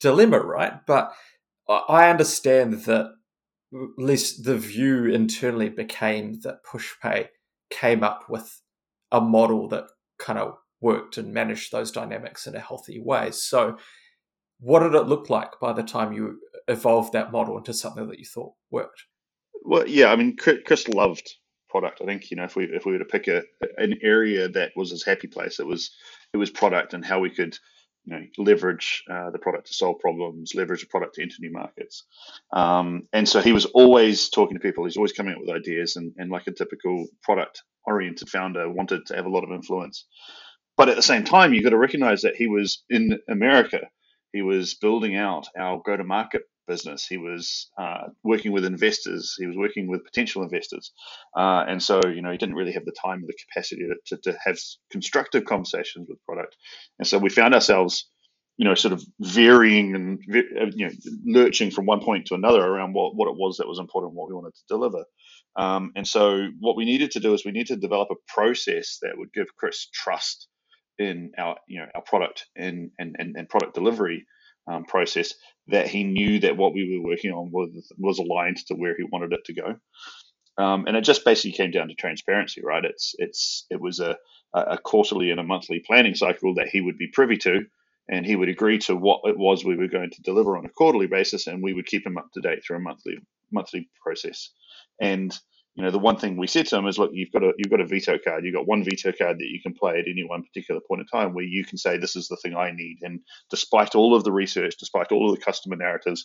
dilemma, 0.00 0.40
right? 0.40 0.74
But 0.86 1.12
I 1.68 2.10
understand 2.10 2.84
that 2.84 3.12
at 3.72 4.04
least 4.04 4.44
the 4.44 4.56
view 4.56 5.06
internally 5.06 5.68
became 5.68 6.40
that 6.42 6.64
PushPay 6.64 7.28
came 7.70 8.02
up 8.02 8.28
with 8.28 8.62
a 9.10 9.20
model 9.20 9.68
that 9.68 9.86
kind 10.18 10.38
of 10.38 10.56
worked 10.80 11.18
and 11.18 11.34
managed 11.34 11.72
those 11.72 11.90
dynamics 11.90 12.46
in 12.46 12.54
a 12.54 12.60
healthy 12.60 13.00
way. 13.00 13.30
So, 13.30 13.78
what 14.60 14.80
did 14.80 14.94
it 14.94 15.06
look 15.06 15.28
like 15.28 15.52
by 15.60 15.72
the 15.72 15.82
time 15.82 16.12
you 16.12 16.38
evolved 16.68 17.12
that 17.12 17.32
model 17.32 17.58
into 17.58 17.74
something 17.74 18.08
that 18.08 18.18
you 18.18 18.24
thought 18.24 18.54
worked? 18.70 19.04
Well, 19.62 19.86
yeah, 19.86 20.12
I 20.12 20.16
mean, 20.16 20.36
Chris 20.36 20.88
loved 20.88 21.28
product. 21.68 22.00
I 22.00 22.06
think 22.06 22.30
you 22.30 22.36
know 22.36 22.44
if 22.44 22.56
we 22.56 22.64
if 22.64 22.86
we 22.86 22.92
were 22.92 22.98
to 22.98 23.04
pick 23.04 23.28
a 23.28 23.42
an 23.76 23.98
area 24.02 24.48
that 24.48 24.72
was 24.76 24.90
his 24.90 25.04
happy 25.04 25.28
place, 25.28 25.58
it 25.60 25.66
was 25.66 25.90
it 26.32 26.36
was 26.36 26.50
product 26.50 26.94
and 26.94 27.04
how 27.04 27.18
we 27.20 27.30
could 27.30 27.58
you 28.06 28.14
know, 28.14 28.24
leverage 28.38 29.04
uh, 29.10 29.30
the 29.30 29.38
product 29.38 29.66
to 29.66 29.74
solve 29.74 29.98
problems, 29.98 30.54
leverage 30.54 30.80
the 30.80 30.86
product 30.86 31.16
to 31.16 31.22
enter 31.22 31.36
new 31.40 31.52
markets. 31.52 32.04
Um, 32.52 33.02
and 33.12 33.28
so 33.28 33.40
he 33.40 33.52
was 33.52 33.66
always 33.66 34.30
talking 34.30 34.56
to 34.56 34.60
people. 34.60 34.84
He's 34.84 34.96
always 34.96 35.12
coming 35.12 35.34
up 35.34 35.40
with 35.40 35.50
ideas, 35.50 35.96
and, 35.96 36.14
and 36.16 36.30
like 36.30 36.46
a 36.46 36.52
typical 36.52 37.06
product-oriented 37.22 38.28
founder, 38.28 38.70
wanted 38.70 39.06
to 39.06 39.16
have 39.16 39.26
a 39.26 39.30
lot 39.30 39.44
of 39.44 39.50
influence. 39.50 40.06
But 40.76 40.88
at 40.88 40.96
the 40.96 41.02
same 41.02 41.24
time, 41.24 41.52
you've 41.52 41.64
got 41.64 41.70
to 41.70 41.78
recognize 41.78 42.22
that 42.22 42.36
he 42.36 42.46
was 42.46 42.84
in 42.88 43.18
America. 43.28 43.80
He 44.32 44.42
was 44.42 44.74
building 44.74 45.16
out 45.16 45.48
our 45.58 45.82
go-to-market 45.84 46.42
business. 46.66 47.06
He 47.06 47.18
was 47.18 47.70
uh, 47.78 48.08
working 48.24 48.52
with 48.52 48.64
investors. 48.64 49.34
He 49.38 49.46
was 49.46 49.56
working 49.56 49.88
with 49.88 50.04
potential 50.04 50.42
investors, 50.42 50.92
uh, 51.36 51.64
and 51.68 51.82
so 51.82 52.00
you 52.06 52.22
know 52.22 52.30
he 52.32 52.38
didn't 52.38 52.56
really 52.56 52.72
have 52.72 52.84
the 52.84 52.92
time 52.92 53.24
or 53.24 53.26
the 53.26 53.38
capacity 53.48 53.82
to, 53.88 54.16
to, 54.16 54.32
to 54.32 54.38
have 54.44 54.58
constructive 54.90 55.44
conversations 55.44 56.08
with 56.08 56.24
product. 56.26 56.56
And 56.98 57.08
so 57.08 57.18
we 57.18 57.30
found 57.30 57.54
ourselves, 57.54 58.08
you 58.56 58.66
know, 58.66 58.74
sort 58.74 58.94
of 58.94 59.04
varying 59.20 59.94
and 59.94 60.20
uh, 60.34 60.66
you 60.74 60.86
know 60.86 60.92
lurching 61.26 61.70
from 61.70 61.86
one 61.86 62.00
point 62.00 62.26
to 62.26 62.34
another 62.34 62.60
around 62.62 62.94
what 62.94 63.16
what 63.16 63.28
it 63.28 63.36
was 63.36 63.58
that 63.58 63.68
was 63.68 63.78
important, 63.80 64.14
what 64.14 64.28
we 64.28 64.34
wanted 64.34 64.54
to 64.54 64.64
deliver. 64.68 65.04
Um, 65.56 65.92
and 65.96 66.06
so 66.06 66.48
what 66.60 66.76
we 66.76 66.84
needed 66.84 67.12
to 67.12 67.20
do 67.20 67.34
is 67.34 67.44
we 67.44 67.52
needed 67.52 67.74
to 67.74 67.76
develop 67.76 68.08
a 68.10 68.32
process 68.32 68.98
that 69.02 69.12
would 69.16 69.32
give 69.32 69.46
Chris 69.58 69.88
trust 69.92 70.48
in 70.98 71.32
our 71.38 71.56
you 71.68 71.80
know 71.80 71.86
our 71.94 72.02
product 72.02 72.46
and 72.56 72.90
and, 72.98 73.16
and, 73.18 73.36
and 73.36 73.48
product 73.48 73.74
delivery 73.74 74.26
um, 74.66 74.84
process 74.84 75.34
that 75.68 75.88
he 75.88 76.04
knew 76.04 76.40
that 76.40 76.56
what 76.56 76.72
we 76.72 76.98
were 76.98 77.08
working 77.08 77.32
on 77.32 77.50
was 77.50 77.70
was 77.98 78.18
aligned 78.18 78.58
to 78.68 78.74
where 78.74 78.96
he 78.96 79.04
wanted 79.04 79.32
it 79.32 79.44
to 79.46 79.54
go. 79.54 79.76
Um, 80.58 80.86
and 80.86 80.96
it 80.96 81.02
just 81.02 81.24
basically 81.24 81.52
came 81.52 81.70
down 81.70 81.88
to 81.88 81.94
transparency, 81.94 82.62
right? 82.64 82.84
It's 82.84 83.14
it's 83.18 83.66
it 83.70 83.80
was 83.80 84.00
a 84.00 84.16
a 84.54 84.78
quarterly 84.78 85.30
and 85.30 85.40
a 85.40 85.44
monthly 85.44 85.82
planning 85.86 86.14
cycle 86.14 86.54
that 86.54 86.68
he 86.68 86.80
would 86.80 86.96
be 86.96 87.08
privy 87.12 87.36
to, 87.38 87.66
and 88.08 88.24
he 88.24 88.36
would 88.36 88.48
agree 88.48 88.78
to 88.78 88.96
what 88.96 89.20
it 89.24 89.36
was 89.36 89.64
we 89.64 89.76
were 89.76 89.88
going 89.88 90.10
to 90.10 90.22
deliver 90.22 90.56
on 90.56 90.64
a 90.64 90.70
quarterly 90.70 91.06
basis, 91.06 91.46
and 91.46 91.62
we 91.62 91.74
would 91.74 91.86
keep 91.86 92.06
him 92.06 92.16
up 92.16 92.28
to 92.32 92.40
date 92.40 92.64
through 92.64 92.78
a 92.78 92.80
monthly 92.80 93.18
monthly 93.52 93.88
process. 94.02 94.50
And 95.00 95.36
you 95.76 95.84
know, 95.84 95.90
the 95.90 95.98
one 95.98 96.16
thing 96.16 96.38
we 96.38 96.46
said 96.46 96.66
to 96.68 96.76
him 96.76 96.86
is, 96.86 96.98
look, 96.98 97.10
you've 97.12 97.30
got 97.30 97.42
a 97.42 97.52
you've 97.58 97.70
got 97.70 97.82
a 97.82 97.86
veto 97.86 98.16
card. 98.18 98.44
You've 98.44 98.54
got 98.54 98.66
one 98.66 98.82
veto 98.82 99.12
card 99.12 99.38
that 99.38 99.46
you 99.46 99.60
can 99.62 99.74
play 99.74 99.98
at 99.98 100.08
any 100.08 100.24
one 100.24 100.42
particular 100.42 100.80
point 100.80 101.02
in 101.02 101.06
time, 101.06 101.34
where 101.34 101.44
you 101.44 101.66
can 101.66 101.76
say, 101.76 101.98
this 101.98 102.16
is 102.16 102.28
the 102.28 102.36
thing 102.36 102.56
I 102.56 102.70
need. 102.70 103.00
And 103.02 103.20
despite 103.50 103.94
all 103.94 104.14
of 104.16 104.24
the 104.24 104.32
research, 104.32 104.76
despite 104.78 105.12
all 105.12 105.28
of 105.28 105.36
the 105.36 105.44
customer 105.44 105.76
narratives, 105.76 106.24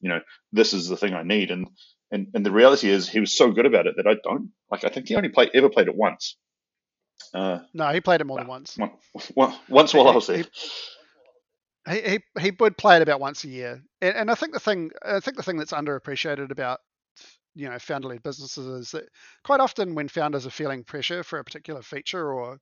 you 0.00 0.08
know, 0.08 0.20
this 0.52 0.72
is 0.72 0.86
the 0.86 0.96
thing 0.96 1.14
I 1.14 1.24
need. 1.24 1.50
And 1.50 1.66
and 2.12 2.28
and 2.32 2.46
the 2.46 2.52
reality 2.52 2.90
is, 2.90 3.08
he 3.08 3.18
was 3.18 3.36
so 3.36 3.50
good 3.50 3.66
about 3.66 3.88
it 3.88 3.96
that 3.96 4.06
I 4.06 4.14
don't 4.22 4.50
like. 4.70 4.84
I 4.84 4.88
think 4.88 5.08
he 5.08 5.16
only 5.16 5.30
played 5.30 5.50
ever 5.52 5.68
played 5.68 5.88
it 5.88 5.96
once. 5.96 6.36
Uh, 7.34 7.58
no, 7.74 7.88
he 7.88 8.00
played 8.00 8.20
it 8.20 8.24
more 8.24 8.38
than 8.38 8.46
once. 8.46 8.78
One, 9.34 9.54
once 9.68 9.94
while 9.94 10.08
I 10.08 10.14
was 10.14 10.28
there. 10.28 10.44
He, 11.88 12.00
he, 12.00 12.20
he 12.40 12.52
would 12.60 12.76
play 12.76 12.96
it 12.96 13.02
about 13.02 13.18
once 13.18 13.42
a 13.42 13.48
year, 13.48 13.82
and, 14.00 14.14
and 14.14 14.30
I 14.30 14.36
think 14.36 14.52
the 14.52 14.60
thing 14.60 14.92
I 15.04 15.18
think 15.18 15.36
the 15.36 15.42
thing 15.42 15.56
that's 15.56 15.72
underappreciated 15.72 16.52
about 16.52 16.78
you 17.54 17.68
know 17.68 17.78
founder-led 17.78 18.22
businesses 18.22 18.66
is 18.66 18.90
that 18.92 19.08
quite 19.44 19.60
often 19.60 19.94
when 19.94 20.08
founders 20.08 20.46
are 20.46 20.50
feeling 20.50 20.84
pressure 20.84 21.22
for 21.22 21.38
a 21.38 21.44
particular 21.44 21.82
feature 21.82 22.32
or 22.32 22.58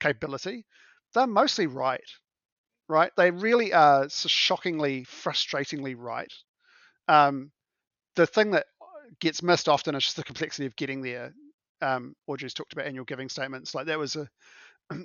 capability, 0.00 0.64
they're 1.14 1.26
mostly 1.26 1.66
right. 1.66 2.00
Right? 2.88 3.12
They 3.16 3.30
really 3.30 3.72
are 3.72 4.08
shockingly, 4.08 5.04
frustratingly 5.04 5.94
right. 5.96 6.32
Um, 7.06 7.52
the 8.16 8.26
thing 8.26 8.50
that 8.52 8.66
gets 9.20 9.42
missed 9.42 9.68
often 9.68 9.94
is 9.94 10.04
just 10.04 10.16
the 10.16 10.24
complexity 10.24 10.66
of 10.66 10.74
getting 10.74 11.02
there. 11.02 11.32
Um, 11.82 12.14
Audrey's 12.26 12.54
talked 12.54 12.72
about 12.72 12.86
annual 12.86 13.04
giving 13.04 13.28
statements. 13.28 13.74
Like 13.74 13.86
that 13.86 13.98
was 13.98 14.16
a 14.16 14.28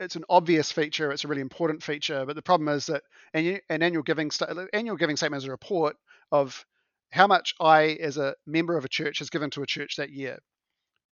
it's 0.00 0.16
an 0.16 0.24
obvious 0.28 0.72
feature. 0.72 1.12
It's 1.12 1.24
a 1.24 1.28
really 1.28 1.42
important 1.42 1.82
feature. 1.82 2.24
But 2.24 2.36
the 2.36 2.42
problem 2.42 2.68
is 2.68 2.86
that 2.86 3.02
an, 3.34 3.60
annual 3.68 4.02
giving 4.02 4.30
annual 4.72 4.96
giving 4.96 5.16
statement 5.16 5.42
is 5.42 5.48
a 5.48 5.50
report 5.50 5.96
of 6.32 6.64
how 7.10 7.26
much 7.26 7.54
I, 7.60 7.98
as 8.00 8.16
a 8.16 8.34
member 8.46 8.76
of 8.76 8.84
a 8.84 8.88
church, 8.88 9.18
has 9.18 9.30
given 9.30 9.50
to 9.50 9.62
a 9.62 9.66
church 9.66 9.96
that 9.96 10.10
year. 10.10 10.38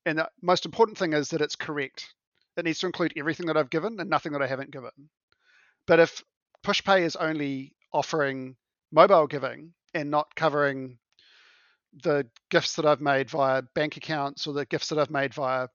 And 0.06 0.18
the 0.18 0.28
most 0.42 0.64
important 0.64 0.96
thing 0.96 1.12
is 1.12 1.30
that 1.30 1.40
it's 1.40 1.56
correct. 1.56 2.14
It 2.56 2.64
needs 2.64 2.80
to 2.80 2.86
include 2.86 3.12
everything 3.16 3.46
that 3.46 3.56
I've 3.56 3.70
given 3.70 3.98
and 3.98 4.08
nothing 4.08 4.32
that 4.32 4.42
I 4.42 4.46
haven't 4.46 4.70
given. 4.70 4.90
But 5.86 6.00
if 6.00 6.22
PushPay 6.64 7.02
is 7.02 7.16
only 7.16 7.74
offering 7.92 8.56
mobile 8.92 9.26
giving 9.26 9.74
and 9.94 10.10
not 10.10 10.34
covering 10.34 10.98
the 12.02 12.26
gifts 12.50 12.76
that 12.76 12.86
I've 12.86 13.00
made 13.00 13.30
via 13.30 13.62
bank 13.74 13.96
accounts 13.96 14.46
or 14.46 14.54
the 14.54 14.66
gifts 14.66 14.88
that 14.88 14.98
I've 14.98 15.10
made 15.10 15.34
via 15.34 15.68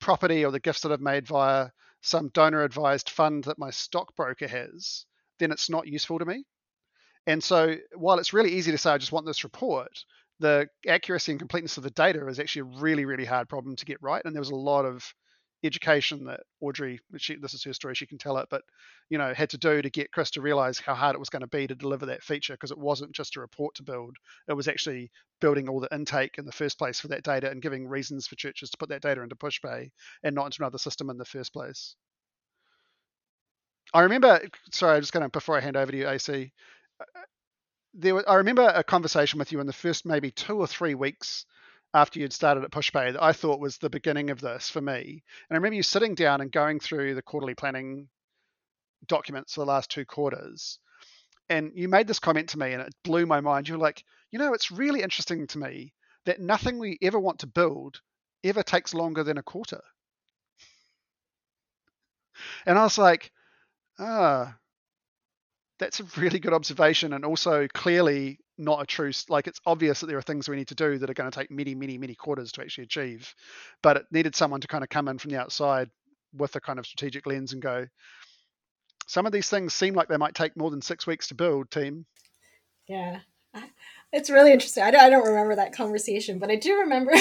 property 0.00 0.44
or 0.44 0.50
the 0.50 0.60
gifts 0.60 0.80
that 0.82 0.92
I've 0.92 1.00
made 1.00 1.26
via 1.26 1.70
some 2.02 2.28
donor 2.28 2.62
advised 2.62 3.10
fund 3.10 3.44
that 3.44 3.58
my 3.58 3.70
stockbroker 3.70 4.48
has, 4.48 5.04
then 5.38 5.52
it's 5.52 5.70
not 5.70 5.86
useful 5.86 6.18
to 6.18 6.24
me. 6.24 6.44
And 7.26 7.42
so 7.42 7.76
while 7.94 8.18
it's 8.18 8.32
really 8.32 8.52
easy 8.52 8.72
to 8.72 8.78
say, 8.78 8.90
I 8.90 8.98
just 8.98 9.12
want 9.12 9.26
this 9.26 9.44
report, 9.44 9.92
the 10.40 10.68
accuracy 10.88 11.32
and 11.32 11.38
completeness 11.38 11.76
of 11.76 11.82
the 11.84 11.90
data 11.90 12.26
is 12.28 12.40
actually 12.40 12.62
a 12.62 12.80
really, 12.80 13.04
really 13.04 13.24
hard 13.24 13.48
problem 13.48 13.76
to 13.76 13.84
get 13.84 14.02
right. 14.02 14.22
And 14.24 14.34
there 14.34 14.40
was 14.40 14.50
a 14.50 14.56
lot 14.56 14.84
of 14.84 15.04
education 15.62 16.24
that 16.24 16.40
Audrey, 16.62 16.98
she, 17.18 17.36
this 17.36 17.52
is 17.52 17.62
her 17.64 17.74
story, 17.74 17.94
she 17.94 18.06
can 18.06 18.16
tell 18.16 18.38
it, 18.38 18.48
but 18.50 18.62
you 19.10 19.18
know, 19.18 19.34
had 19.34 19.50
to 19.50 19.58
do 19.58 19.82
to 19.82 19.90
get 19.90 20.10
Chris 20.12 20.30
to 20.32 20.40
realize 20.40 20.78
how 20.78 20.94
hard 20.94 21.14
it 21.14 21.18
was 21.18 21.28
going 21.28 21.40
to 21.42 21.46
be 21.48 21.66
to 21.66 21.74
deliver 21.74 22.06
that 22.06 22.22
feature 22.22 22.54
because 22.54 22.70
it 22.70 22.78
wasn't 22.78 23.12
just 23.12 23.36
a 23.36 23.40
report 23.40 23.74
to 23.74 23.82
build. 23.82 24.16
It 24.48 24.54
was 24.54 24.68
actually 24.68 25.10
building 25.40 25.68
all 25.68 25.80
the 25.80 25.94
intake 25.94 26.36
in 26.38 26.46
the 26.46 26.52
first 26.52 26.78
place 26.78 27.00
for 27.00 27.08
that 27.08 27.24
data 27.24 27.50
and 27.50 27.60
giving 27.62 27.86
reasons 27.86 28.26
for 28.26 28.36
churches 28.36 28.70
to 28.70 28.78
put 28.78 28.88
that 28.88 29.02
data 29.02 29.22
into 29.22 29.36
PushPay 29.36 29.90
and 30.22 30.34
not 30.34 30.46
into 30.46 30.62
another 30.62 30.78
system 30.78 31.10
in 31.10 31.18
the 31.18 31.24
first 31.26 31.52
place. 31.52 31.96
I 33.92 34.00
remember. 34.02 34.40
Sorry, 34.72 34.96
I'm 34.96 35.02
just 35.02 35.12
going 35.12 35.24
to 35.24 35.28
before 35.28 35.56
I 35.56 35.60
hand 35.60 35.76
over 35.76 35.90
to 35.90 35.98
you, 35.98 36.08
AC. 36.08 36.52
There, 37.94 38.28
I 38.28 38.36
remember 38.36 38.66
a 38.66 38.84
conversation 38.84 39.38
with 39.38 39.50
you 39.52 39.60
in 39.60 39.66
the 39.66 39.72
first 39.72 40.06
maybe 40.06 40.30
two 40.30 40.58
or 40.58 40.66
three 40.66 40.94
weeks 40.94 41.44
after 41.92 42.20
you'd 42.20 42.32
started 42.32 42.62
at 42.62 42.70
PushPay 42.70 43.12
that 43.12 43.22
I 43.22 43.32
thought 43.32 43.58
was 43.58 43.78
the 43.78 43.90
beginning 43.90 44.30
of 44.30 44.40
this 44.40 44.70
for 44.70 44.80
me. 44.80 45.24
And 45.48 45.54
I 45.54 45.54
remember 45.54 45.74
you 45.74 45.82
sitting 45.82 46.14
down 46.14 46.40
and 46.40 46.52
going 46.52 46.78
through 46.78 47.14
the 47.14 47.22
quarterly 47.22 47.54
planning 47.54 48.08
documents 49.06 49.54
for 49.54 49.60
the 49.60 49.66
last 49.66 49.90
two 49.90 50.04
quarters. 50.04 50.78
And 51.48 51.72
you 51.74 51.88
made 51.88 52.06
this 52.06 52.20
comment 52.20 52.50
to 52.50 52.58
me 52.58 52.72
and 52.72 52.82
it 52.82 52.94
blew 53.02 53.26
my 53.26 53.40
mind. 53.40 53.66
You 53.66 53.74
were 53.74 53.82
like, 53.82 54.04
you 54.30 54.38
know, 54.38 54.54
it's 54.54 54.70
really 54.70 55.02
interesting 55.02 55.48
to 55.48 55.58
me 55.58 55.92
that 56.26 56.40
nothing 56.40 56.78
we 56.78 56.98
ever 57.02 57.18
want 57.18 57.40
to 57.40 57.48
build 57.48 58.00
ever 58.44 58.62
takes 58.62 58.94
longer 58.94 59.24
than 59.24 59.38
a 59.38 59.42
quarter. 59.42 59.80
And 62.66 62.78
I 62.78 62.84
was 62.84 62.98
like, 62.98 63.32
ah, 63.98 64.56
that's 65.80 65.98
a 65.98 66.04
really 66.16 66.38
good 66.38 66.52
observation 66.52 67.12
and 67.14 67.24
also 67.24 67.66
clearly 67.74 68.38
not 68.58 68.80
a 68.82 68.86
true 68.86 69.10
like 69.28 69.48
it's 69.48 69.60
obvious 69.66 70.00
that 70.00 70.06
there 70.06 70.18
are 70.18 70.22
things 70.22 70.48
we 70.48 70.54
need 70.54 70.68
to 70.68 70.74
do 70.74 70.98
that 70.98 71.10
are 71.10 71.14
going 71.14 71.30
to 71.30 71.36
take 71.36 71.50
many 71.50 71.74
many 71.74 71.98
many 71.98 72.14
quarters 72.14 72.52
to 72.52 72.60
actually 72.60 72.84
achieve 72.84 73.34
but 73.82 73.96
it 73.96 74.04
needed 74.12 74.36
someone 74.36 74.60
to 74.60 74.68
kind 74.68 74.84
of 74.84 74.90
come 74.90 75.08
in 75.08 75.18
from 75.18 75.30
the 75.30 75.40
outside 75.40 75.88
with 76.34 76.54
a 76.54 76.60
kind 76.60 76.78
of 76.78 76.86
strategic 76.86 77.26
lens 77.26 77.52
and 77.52 77.62
go 77.62 77.86
some 79.06 79.26
of 79.26 79.32
these 79.32 79.50
things 79.50 79.74
seem 79.74 79.94
like 79.94 80.06
they 80.06 80.16
might 80.16 80.36
take 80.36 80.56
more 80.56 80.70
than 80.70 80.80
six 80.80 81.04
weeks 81.04 81.26
to 81.28 81.34
build 81.34 81.68
team. 81.70 82.06
Yeah. 82.86 83.20
It's 84.12 84.28
really 84.28 84.50
interesting. 84.50 84.82
I 84.82 84.90
don't, 84.90 85.02
I 85.02 85.08
don't 85.08 85.24
remember 85.24 85.54
that 85.54 85.72
conversation 85.72 86.40
but 86.40 86.50
i 86.50 86.56
do 86.56 86.78
remember 86.80 87.12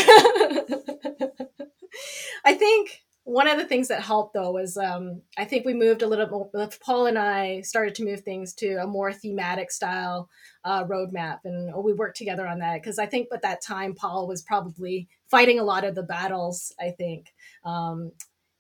i 2.44 2.56
think 2.56 3.04
one 3.30 3.48
of 3.48 3.60
the 3.60 3.66
things 3.66 3.90
that 3.90 4.02
helped 4.02 4.34
though 4.34 4.52
was 4.52 4.76
um, 4.76 5.22
I 5.38 5.46
think 5.46 5.64
we 5.64 5.76
moved 5.76 6.02
a 6.02 6.08
little 6.08 6.28
more. 6.28 6.70
Paul 6.84 7.06
and 7.06 7.18
I 7.18 7.62
started 7.62 7.94
to 7.96 8.04
move 8.04 8.22
things 8.22 8.56
to 8.56 8.78
a 8.78 8.88
more 8.88 9.14
thematic 9.14 9.72
style 9.72 10.30
uh, 10.66 10.84
roadmap, 10.86 11.40
and 11.46 11.72
we 11.84 11.94
worked 11.94 12.18
together 12.18 12.48
on 12.48 12.58
that 12.60 12.82
because 12.82 12.98
I 12.98 13.06
think 13.06 13.28
at 13.32 13.44
that 13.44 13.62
time 13.62 13.94
Paul 13.94 14.28
was 14.28 14.42
probably 14.42 15.08
fighting 15.30 15.60
a 15.60 15.64
lot 15.64 15.84
of 15.84 15.94
the 15.94 16.04
battles. 16.04 16.74
I 16.80 16.90
think. 16.90 17.28
Um, 17.64 18.12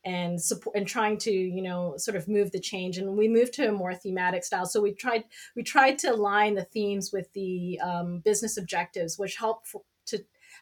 and 0.06 0.42
support 0.42 0.78
and 0.78 0.88
trying 0.88 1.18
to 1.18 1.32
you 1.32 1.62
know 1.62 1.96
sort 1.98 2.16
of 2.16 2.28
move 2.30 2.52
the 2.52 2.60
change 2.60 2.98
and 2.98 3.18
we 3.18 3.28
moved 3.28 3.52
to 3.54 3.68
a 3.68 3.72
more 3.72 3.94
thematic 3.94 4.46
style 4.46 4.66
so 4.66 4.80
we 4.80 4.94
tried 4.94 5.26
we 5.58 5.62
tried 5.62 6.00
to 6.00 6.08
align 6.08 6.56
the 6.56 6.64
themes 6.64 7.12
with 7.12 7.32
the 7.34 7.78
um, 7.84 8.20
business 8.20 8.56
objectives 8.56 9.20
which 9.20 9.36
helped 9.36 9.68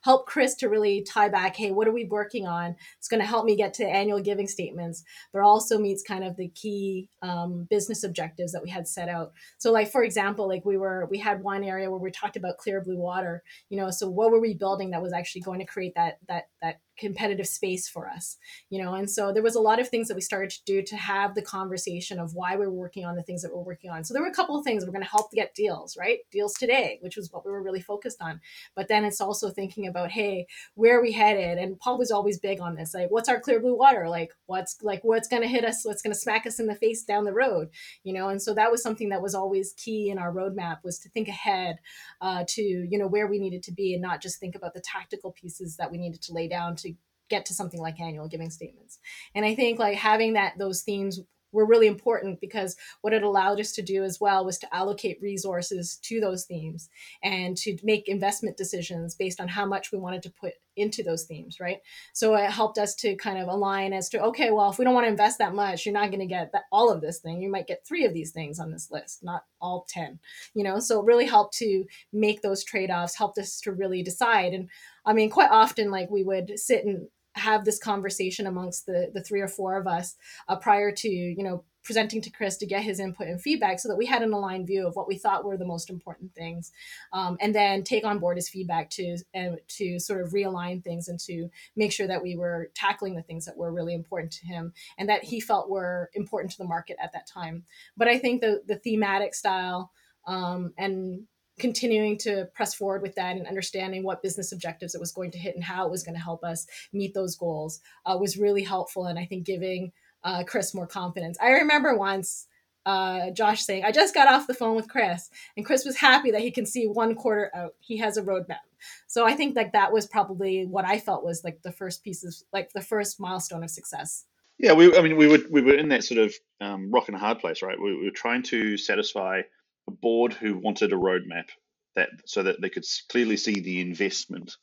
help 0.02 0.26
Chris 0.28 0.56
to 0.56 0.70
really 0.70 1.02
tie 1.04 1.30
back, 1.30 1.56
hey, 1.56 1.72
what 1.72 1.88
are 1.88 1.92
we 1.92 2.06
working 2.06 2.48
on? 2.48 2.76
It's 2.98 3.08
going 3.08 3.22
to 3.22 3.28
help 3.28 3.46
me 3.46 3.56
get 3.56 3.74
to 3.76 3.86
annual 3.86 4.22
giving 4.22 4.48
statements, 4.48 5.04
but 5.34 5.42
also 5.42 5.80
meets 5.80 6.04
kind 6.04 6.24
of 6.24 6.36
the 6.36 6.50
key 6.50 7.10
um, 7.22 7.68
business 7.70 8.04
objectives 8.04 8.52
that 8.52 8.64
we 8.64 8.70
had 8.70 8.88
set 8.88 9.10
out. 9.10 9.34
So, 9.58 9.72
like 9.72 9.92
for 9.92 10.04
example, 10.04 10.48
like 10.48 10.66
we 10.66 10.78
were 10.78 11.08
we 11.10 11.18
had 11.18 11.44
one 11.44 11.64
area 11.64 11.90
where 11.90 12.00
we 12.00 12.12
talked 12.12 12.38
about 12.38 12.58
clear 12.58 12.82
blue 12.82 12.98
water. 12.98 13.44
You 13.70 13.78
know, 13.78 13.92
so 13.92 14.10
what 14.10 14.32
were 14.32 14.42
we 14.42 14.54
building 14.54 14.92
that 14.92 15.02
was 15.02 15.14
actually 15.14 15.42
going 15.42 15.60
to 15.60 15.66
create 15.66 15.94
that 15.96 16.20
that 16.28 16.50
that 16.62 16.80
competitive 16.98 17.48
space 17.48 17.88
for 17.88 18.08
us 18.10 18.38
you 18.70 18.82
know? 18.82 18.94
And 18.94 19.10
so 19.10 19.32
there 19.32 19.44
was 19.44 19.56
a 19.56 19.62
lot 19.62 19.80
of 19.80 19.88
things 19.88 20.08
that 20.08 20.16
we 20.16 20.22
started 20.22 20.50
to 20.52 20.64
do 20.66 20.82
to 20.82 20.96
have 20.96 21.36
the 21.36 21.42
conversation 21.42 22.20
of 22.20 22.34
why 22.34 22.56
we 22.56 22.66
were 22.66 22.74
working 22.74 23.06
on 23.06 23.16
the 23.16 23.24
things 23.24 23.42
that 23.42 23.54
we're 23.54 23.62
working 23.62 23.90
on. 23.90 24.04
So 24.04 24.14
there 24.14 24.22
were 24.24 24.30
a 24.30 24.34
couple 24.34 24.58
of 24.58 24.64
things. 24.64 24.86
We're 24.86 24.92
going 24.92 25.04
to 25.04 25.10
help 25.10 25.32
get 25.32 25.54
deals 25.56 25.96
right? 25.98 26.20
Deals 26.32 26.54
today 26.54 27.00
which 27.02 27.18
was 27.18 27.32
what 27.32 27.46
we 27.46 27.52
were 27.52 27.64
really 27.64 27.82
focused 27.82 28.22
on. 28.22 28.42
But 28.76 28.88
then 28.88 29.06
it's 29.06 29.22
also 29.22 29.50
thinking 29.50 29.88
about 29.88 30.12
hey 30.12 30.48
where 30.76 31.00
are 31.00 31.02
we 31.02 31.12
headed? 31.12 31.58
And 31.58 31.80
paul 31.80 31.98
was 31.98 32.12
always 32.12 32.40
big 32.40 32.60
on 32.60 32.76
this 32.76 32.94
like 32.94 33.10
what's 33.10 33.30
our 33.30 33.40
clear 33.40 33.60
blue 33.60 33.78
water? 33.78 34.10
Like 34.10 34.32
what's 34.46 34.78
like 34.82 35.04
what's 35.04 35.28
going 35.28 35.42
to 35.42 35.48
hit 35.48 35.64
us? 35.64 35.82
What's 35.84 36.02
going 36.02 36.14
to 36.14 36.20
smack 36.20 36.46
us 36.46 36.60
in 36.60 36.68
the 36.68 36.76
face 36.76 37.04
down 37.04 37.26
the 37.26 37.34
road 37.34 37.70
you 38.04 38.14
know? 38.14 38.30
And 38.30 38.42
so 38.42 38.54
that 38.54 38.72
was 38.72 38.82
something 38.82 39.10
that 39.10 39.22
was 39.22 39.36
always 39.36 39.74
key 39.74 40.10
in 40.10 40.18
our 40.18 40.34
roadmap 40.34 40.78
was 40.84 41.00
to 41.00 41.10
think 41.10 41.28
ahead 41.28 41.78
uh, 42.22 42.44
to 42.48 42.62
you 42.62 42.98
know 42.98 43.08
where 43.08 43.28
we 43.28 43.40
needed 43.40 43.64
to 43.64 43.72
be 43.72 43.94
and 43.94 44.02
not 44.02 44.22
just 44.22 44.40
think 44.40 44.56
about 44.56 44.74
the 44.74 44.82
tactical 44.82 45.32
pieces 45.32 45.78
that 45.78 45.92
we 45.92 45.98
needed 45.98 46.22
to 46.22 46.34
lay 46.34 46.48
down 46.48 46.76
to 46.76 46.87
get 47.30 47.46
to 47.46 47.54
something 47.54 47.82
like 47.82 48.00
annual 48.00 48.28
giving 48.28 48.50
statements. 48.50 49.00
And 49.36 49.46
I 49.46 49.56
think 49.56 49.80
like 49.80 49.98
having 49.98 50.34
that 50.34 50.58
those 50.58 50.82
themes 50.82 51.20
were 51.52 51.66
really 51.66 51.88
important 51.88 52.40
because 52.42 52.76
what 53.02 53.14
it 53.14 53.24
allowed 53.24 53.60
us 53.60 53.72
to 53.74 53.82
do 53.82 54.04
as 54.04 54.20
well 54.20 54.46
was 54.46 54.58
to 54.60 54.76
allocate 54.76 55.18
resources 55.22 55.98
to 56.04 56.20
those 56.20 56.46
themes 56.46 56.90
and 57.24 57.56
to 57.58 57.78
make 57.84 58.08
investment 58.08 58.58
decisions 58.58 59.16
based 59.16 59.40
on 59.40 59.48
how 59.48 59.66
much 59.66 59.92
we 59.92 59.98
wanted 59.98 60.22
to 60.22 60.30
put 60.30 60.54
into 60.76 61.02
those 61.02 61.24
themes 61.24 61.60
right? 61.60 61.78
So 62.14 62.36
it 62.36 62.52
helped 62.52 62.78
us 62.78 62.94
to 62.96 63.16
kind 63.16 63.40
of 63.40 63.48
align 63.48 63.94
as 63.94 64.10
to 64.10 64.22
okay 64.26 64.52
well 64.52 64.70
if 64.70 64.78
we 64.78 64.86
don't 64.86 64.94
want 64.94 65.06
to 65.06 65.12
invest 65.12 65.40
that 65.40 65.56
much 65.56 65.86
you're 65.86 65.94
not 65.94 66.12
going 66.12 66.20
to 66.20 66.28
get 66.28 66.52
that, 66.52 66.64
all 66.72 66.92
of 66.92 67.02
this 67.02 67.20
thing. 67.20 67.42
You 67.42 67.50
might 67.50 67.68
get 67.68 67.86
three 67.88 68.06
of 68.06 68.14
these 68.14 68.32
things 68.32 68.60
on 68.60 68.72
this 68.72 68.90
list 68.92 69.24
not 69.24 69.44
all 69.62 69.86
10 69.90 70.20
you 70.54 70.64
know? 70.64 70.80
So 70.80 71.00
it 71.00 71.06
really 71.06 71.26
helped 71.26 71.58
to 71.58 71.86
make 72.14 72.42
those 72.42 72.64
trade-offs 72.64 73.18
helped 73.18 73.38
us 73.38 73.60
to 73.62 73.72
really 73.72 74.04
decide. 74.04 74.54
And 74.54 74.70
i 75.06 75.14
mean 75.14 75.30
quite 75.30 75.50
often 75.50 75.90
like 75.90 76.10
we 76.12 76.24
would 76.24 76.60
sit 76.60 76.86
and 76.86 77.08
have 77.38 77.66
this 77.66 77.80
conversation 77.80 78.48
amongst 78.48 78.86
the 78.86 79.12
the 79.14 79.24
three 79.24 79.42
or 79.42 79.48
four 79.48 79.78
of 79.78 79.88
us 79.88 80.16
uh, 80.48 80.56
prior 80.56 80.92
to 80.92 81.10
you 81.10 81.44
know 81.44 81.64
presenting 81.84 82.22
to 82.22 82.30
Chris 82.30 82.58
to 82.58 82.66
get 82.66 82.84
his 82.84 83.00
input 83.00 83.28
and 83.28 83.42
feedback 83.42 83.80
so 83.80 83.88
that 83.88 83.96
we 83.96 84.06
had 84.06 84.22
an 84.22 84.34
aligned 84.34 84.68
view 84.68 84.86
of 84.86 84.98
what 84.98 85.08
we 85.08 85.18
thought 85.18 85.46
were 85.46 85.56
the 85.56 85.64
most 85.64 85.90
important 85.90 86.36
things 86.36 86.74
um, 87.14 87.38
and 87.40 87.56
then 87.56 87.82
take 87.82 88.04
on 88.06 88.20
board 88.20 88.36
his 88.36 88.50
feedback 88.50 88.90
to 88.90 89.18
and 89.34 89.58
to 89.70 89.98
sort 89.98 90.22
of 90.22 90.34
realign 90.34 90.84
things 90.84 91.08
and 91.08 91.18
to 91.18 91.50
make 91.78 91.94
sure 91.94 92.06
that 92.06 92.22
we 92.22 92.36
were 92.36 92.70
tackling 92.76 93.16
the 93.16 93.22
things 93.22 93.46
that 93.46 93.56
were 93.56 93.72
really 93.72 93.94
important 93.94 94.34
to 94.34 94.46
him 94.46 94.74
and 94.98 95.08
that 95.08 95.24
he 95.24 95.40
felt 95.40 95.70
were 95.70 96.10
important 96.14 96.52
to 96.52 96.58
the 96.58 96.66
market 96.66 96.98
at 97.02 97.14
that 97.14 97.26
time. 97.26 97.64
But 97.96 98.10
i 98.10 98.18
think 98.18 98.42
the 98.42 98.62
the 98.68 98.76
thematic 98.76 99.34
style 99.34 99.92
um, 100.28 100.74
and 100.78 101.22
continuing 101.60 102.18
to 102.20 102.48
press 102.54 102.74
forward 102.74 103.02
with 103.02 103.16
that 103.16 103.36
and 103.36 103.48
understanding 103.48 104.04
what 104.04 104.22
business 104.22 104.52
objectives 104.52 104.96
it 104.96 105.02
was 105.02 105.12
going 105.12 105.32
to 105.32 105.38
hit 105.38 105.56
and 105.56 105.64
how 105.64 105.86
it 105.86 105.92
was 105.92 106.04
going 106.04 106.16
to 106.16 106.22
help 106.22 106.44
us 106.44 106.68
meet 106.94 107.14
those 107.14 107.36
goals 107.36 107.80
uh, 108.06 108.18
was 108.20 108.38
really 108.38 108.64
helpful 108.64 109.06
and 109.06 109.18
i 109.18 109.26
think 109.26 109.46
giving 109.46 109.92
uh, 110.24 110.44
chris 110.44 110.74
more 110.74 110.88
confidence. 110.88 111.38
I 111.42 111.52
remember 111.52 111.96
once 111.96 112.48
uh, 112.86 113.32
josh 113.32 113.64
saying 113.64 113.84
i 113.84 113.92
just 113.92 114.14
got 114.14 114.28
off 114.28 114.48
the 114.48 114.54
phone 114.54 114.76
with 114.76 114.90
chris 114.90 115.30
and 115.56 115.66
chris 115.66 115.84
was 115.84 115.98
happy 115.98 116.32
that 116.32 116.42
he 116.42 116.52
can 116.52 116.66
see 116.66 116.88
one 116.88 117.16
quarter 117.16 117.52
out 117.54 117.76
he 117.80 117.98
has 117.98 118.18
a 118.18 118.24
roadmap. 118.24 118.66
So 119.08 119.26
i 119.26 119.34
think 119.34 119.56
like 119.56 119.74
that 119.74 119.92
was 119.92 120.08
probably 120.08 120.66
what 120.66 120.86
i 120.86 121.00
felt 121.00 121.24
was 121.24 121.44
like 121.44 121.62
the 121.64 121.72
first 121.72 122.04
piece 122.04 122.22
pieces 122.22 122.46
like 122.54 122.72
the 122.74 122.82
first 122.82 123.20
milestone 123.20 123.64
of 123.64 123.70
success. 123.70 124.26
Yeah 124.58 124.74
we 124.74 124.96
i 124.98 125.02
mean 125.02 125.18
we 125.18 125.28
were 125.28 125.40
we 125.52 125.62
were 125.62 125.74
in 125.74 125.90
that 125.90 126.04
sort 126.04 126.20
of 126.20 126.34
um, 126.62 126.90
rock 126.92 127.08
and 127.08 127.16
a 127.16 127.20
hard 127.20 127.40
place 127.40 127.62
right? 127.62 127.80
We, 127.80 127.96
we 127.96 128.06
were 128.06 128.12
trying 128.12 128.44
to 128.44 128.78
satisfy 128.78 129.42
a 129.88 129.92
board 129.92 130.34
who 130.34 130.58
wanted 130.58 130.94
a 130.94 130.98
roadmap 130.98 131.50
that 131.96 132.10
so 132.26 132.44
that 132.44 132.62
they 132.62 132.70
could 132.70 132.86
clearly 133.10 133.38
see 133.38 133.60
the 133.60 133.82
investment 133.82 134.56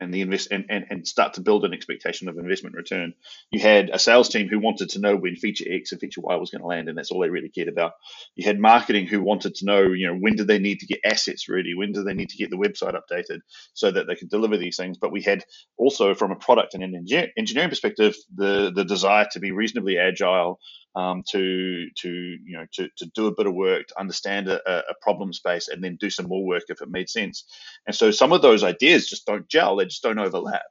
and 0.00 0.12
the 0.12 0.20
invest 0.20 0.48
and, 0.50 0.66
and, 0.68 0.86
and 0.90 1.08
start 1.08 1.34
to 1.34 1.40
build 1.40 1.64
an 1.64 1.72
expectation 1.72 2.28
of 2.28 2.36
investment 2.36 2.74
return. 2.74 3.14
You 3.50 3.60
had 3.60 3.90
a 3.90 3.98
sales 3.98 4.28
team 4.28 4.48
who 4.48 4.58
wanted 4.58 4.90
to 4.90 4.98
know 4.98 5.16
when 5.16 5.36
feature 5.36 5.64
X 5.70 5.92
and 5.92 6.00
feature 6.00 6.20
Y 6.20 6.36
was 6.36 6.50
going 6.50 6.60
to 6.60 6.66
land, 6.66 6.88
and 6.88 6.98
that's 6.98 7.10
all 7.10 7.20
they 7.20 7.30
really 7.30 7.48
cared 7.48 7.68
about. 7.68 7.92
You 8.34 8.46
had 8.46 8.60
marketing 8.60 9.06
who 9.06 9.22
wanted 9.22 9.54
to 9.56 9.64
know, 9.64 9.82
you 9.92 10.06
know, 10.06 10.14
when 10.14 10.36
do 10.36 10.44
they 10.44 10.58
need 10.58 10.80
to 10.80 10.86
get 10.86 11.00
assets 11.04 11.48
ready, 11.48 11.74
when 11.74 11.92
do 11.92 12.02
they 12.02 12.14
need 12.14 12.28
to 12.30 12.36
get 12.36 12.50
the 12.50 12.58
website 12.58 12.94
updated 12.94 13.40
so 13.72 13.90
that 13.90 14.06
they 14.06 14.16
could 14.16 14.28
deliver 14.28 14.58
these 14.58 14.76
things. 14.76 14.98
But 14.98 15.12
we 15.12 15.22
had 15.22 15.44
also, 15.78 16.14
from 16.14 16.30
a 16.30 16.36
product 16.36 16.74
and 16.74 16.82
an 16.82 17.06
engineering 17.38 17.70
perspective, 17.70 18.16
the 18.34 18.70
the 18.74 18.84
desire 18.84 19.26
to 19.32 19.40
be 19.40 19.52
reasonably 19.52 19.98
agile, 19.98 20.60
um, 20.96 21.22
to 21.28 21.88
to 21.94 22.08
you 22.10 22.56
know 22.56 22.66
to, 22.72 22.88
to 22.96 23.06
do 23.14 23.26
a 23.26 23.34
bit 23.34 23.46
of 23.46 23.54
work 23.54 23.86
to 23.88 24.00
understand 24.00 24.48
a, 24.48 24.60
a, 24.66 24.94
problem 25.02 25.32
space 25.32 25.68
and 25.68 25.84
then 25.84 25.98
do 26.00 26.08
some 26.08 26.26
more 26.26 26.44
work 26.44 26.64
if 26.68 26.80
it 26.80 26.90
made 26.90 27.10
sense. 27.10 27.44
And 27.86 27.94
so 27.94 28.10
some 28.10 28.32
of 28.32 28.40
those 28.40 28.64
ideas 28.64 29.06
just 29.06 29.26
don't 29.26 29.46
gel 29.46 29.76
they 29.76 29.84
just 29.84 30.02
don't 30.02 30.18
overlap. 30.18 30.62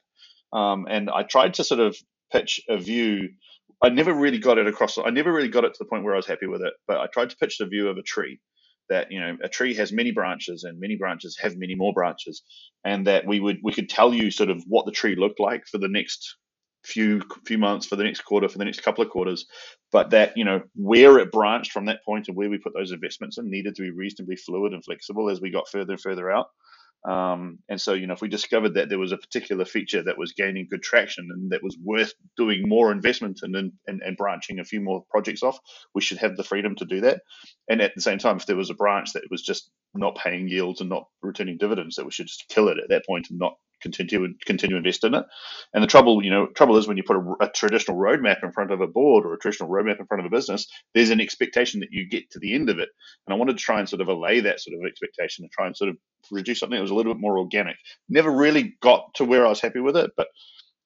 Um, 0.52 0.88
and 0.90 1.10
i 1.10 1.24
tried 1.24 1.54
to 1.56 1.64
sort 1.64 1.80
of 1.80 1.96
pitch 2.32 2.62
a 2.68 2.78
view. 2.78 3.30
I 3.84 3.90
never 3.90 4.14
really 4.14 4.40
got 4.40 4.58
it 4.58 4.68
across 4.68 4.98
i 4.98 5.10
never 5.10 5.32
really 5.32 5.50
got 5.50 5.66
it 5.66 5.74
to 5.74 5.80
the 5.80 5.86
point 5.86 6.04
where 6.04 6.14
i 6.14 6.18
was 6.18 6.26
happy 6.26 6.48
with 6.48 6.62
it 6.62 6.74
but 6.88 6.98
i 6.98 7.08
tried 7.08 7.30
to 7.30 7.38
pitch 7.38 7.58
the 7.58 7.68
view 7.68 7.90
of 7.90 7.98
a 7.98 8.02
tree 8.02 8.40
that 8.90 9.12
you 9.12 9.20
know 9.20 9.38
a 9.44 9.50
tree 9.50 9.76
has 9.76 9.92
many 9.92 10.12
branches 10.12 10.64
and 10.64 10.80
many 10.80 10.96
branches 10.96 11.38
have 11.40 11.58
many 11.58 11.76
more 11.76 11.94
branches 11.94 12.42
and 12.84 13.06
that 13.08 13.28
we 13.28 13.40
would 13.40 13.58
we 13.64 13.74
could 13.74 13.90
tell 13.90 14.14
you 14.14 14.32
sort 14.32 14.50
of 14.50 14.64
what 14.68 14.86
the 14.86 14.92
tree 14.92 15.16
looked 15.16 15.40
like 15.40 15.66
for 15.68 15.78
the 15.78 15.88
next 15.88 16.38
few 16.86 17.22
few 17.46 17.58
months 17.58 17.86
for 17.86 17.96
the 17.96 18.04
next 18.04 18.22
quarter 18.22 18.48
for 18.48 18.58
the 18.58 18.66
next 18.66 18.82
couple 18.84 19.04
of 19.04 19.10
quarters. 19.10 19.46
But 19.92 20.12
that 20.12 20.38
you 20.38 20.46
know 20.46 20.62
where 20.76 21.20
it 21.20 21.32
branched 21.32 21.72
from 21.72 21.86
that 21.86 22.04
point 22.06 22.28
and 22.28 22.38
where 22.38 22.50
we 22.50 22.58
put 22.58 22.74
those 22.74 22.92
investments 22.92 23.38
in 23.38 23.50
needed 23.50 23.76
to 23.76 23.82
be 23.82 23.92
reasonably 23.92 24.36
fluid 24.36 24.74
and 24.74 24.84
flexible 24.84 25.30
as 25.30 25.42
we 25.42 25.52
got 25.52 25.70
further 25.70 25.94
and 25.94 26.02
further 26.02 26.32
out. 26.32 26.48
Um, 27.08 27.60
and 27.70 27.80
so 27.80 27.94
you 27.94 28.08
know 28.08 28.14
if 28.16 28.22
we 28.22 28.30
discovered 28.30 28.74
that 28.74 28.90
there 28.90 28.98
was 28.98 29.12
a 29.12 29.18
particular 29.18 29.64
feature 29.64 30.02
that 30.04 30.18
was 30.18 30.34
gaining 30.34 30.68
good 30.68 30.82
traction 30.82 31.30
and 31.32 31.52
that 31.52 31.62
was 31.62 31.78
worth 31.84 32.14
doing 32.36 32.68
more 32.68 32.92
investment 32.92 33.42
in 33.44 33.56
and, 33.56 33.72
and, 33.86 34.02
and 34.02 34.18
branching 34.18 34.60
a 34.60 34.64
few 34.64 34.82
more 34.82 35.04
projects 35.12 35.44
off 35.44 35.60
we 35.94 36.02
should 36.02 36.18
have 36.18 36.36
the 36.36 36.44
freedom 36.44 36.76
to 36.76 36.86
do 36.86 37.02
that. 37.02 37.22
And 37.70 37.80
at 37.80 37.94
the 37.94 38.02
same 38.02 38.18
time 38.18 38.38
if 38.38 38.48
there 38.48 38.56
was 38.56 38.72
a 38.72 38.76
branch 38.76 39.14
that 39.14 39.22
was 39.30 39.44
just 39.44 39.70
not 39.94 40.18
paying 40.18 40.48
yields 40.48 40.82
and 40.82 40.90
not 40.90 41.06
returning 41.22 41.58
dividends 41.60 41.96
that 41.96 42.06
we 42.06 42.12
should 42.12 42.26
just 42.28 42.46
kill 42.50 42.70
it 42.70 42.80
at 42.80 42.90
that 42.90 43.06
point 43.06 43.28
and 43.30 43.38
not 43.38 43.54
continue 43.86 44.34
continue 44.46 44.78
invest 44.78 45.04
in 45.04 45.14
it. 45.14 45.26
And 45.74 45.84
the 45.84 45.88
trouble, 45.88 46.24
you 46.24 46.32
know, 46.32 46.48
trouble 46.48 46.78
is 46.78 46.88
when 46.88 46.98
you 46.98 47.04
put 47.04 47.18
a, 47.18 47.46
a, 47.46 47.50
traditional 47.50 47.98
roadmap 47.98 48.44
in 48.44 48.52
front 48.52 48.72
of 48.72 48.82
a 48.82 48.88
board 48.88 49.26
or 49.26 49.34
a 49.34 49.40
traditional 49.40 49.70
roadmap 49.70 50.00
in 50.00 50.08
front 50.08 50.26
of 50.26 50.32
a 50.32 50.36
business, 50.36 50.68
there's 50.94 51.12
an 51.12 51.22
expectation 51.22 51.82
that 51.82 51.92
you 51.92 52.08
get 52.10 52.30
to 52.32 52.40
the 52.40 52.54
end 52.54 52.70
of 52.70 52.80
it. 52.80 52.90
And 53.26 53.34
I 53.34 53.38
wanted 53.38 53.58
to 53.58 53.64
try 53.64 53.80
and 53.80 53.88
sort 53.88 54.02
of 54.02 54.08
allay 54.08 54.40
that 54.42 54.60
sort 54.60 54.78
of 54.78 54.86
expectation 54.86 55.44
and 55.44 55.52
try 55.52 55.68
and 55.68 55.78
sort 55.78 55.90
of 55.90 55.98
produce 56.30 56.60
something 56.60 56.76
that 56.76 56.82
was 56.82 56.92
a 56.92 56.96
little 56.96 57.14
bit 57.14 57.22
more 57.22 57.38
organic. 57.38 57.78
Never 58.10 58.32
really 58.32 58.76
got 58.82 59.14
to 59.16 59.26
where 59.26 59.46
I 59.46 59.50
was 59.50 59.62
happy 59.62 59.80
with 59.80 59.96
it, 59.96 60.12
but 60.18 60.28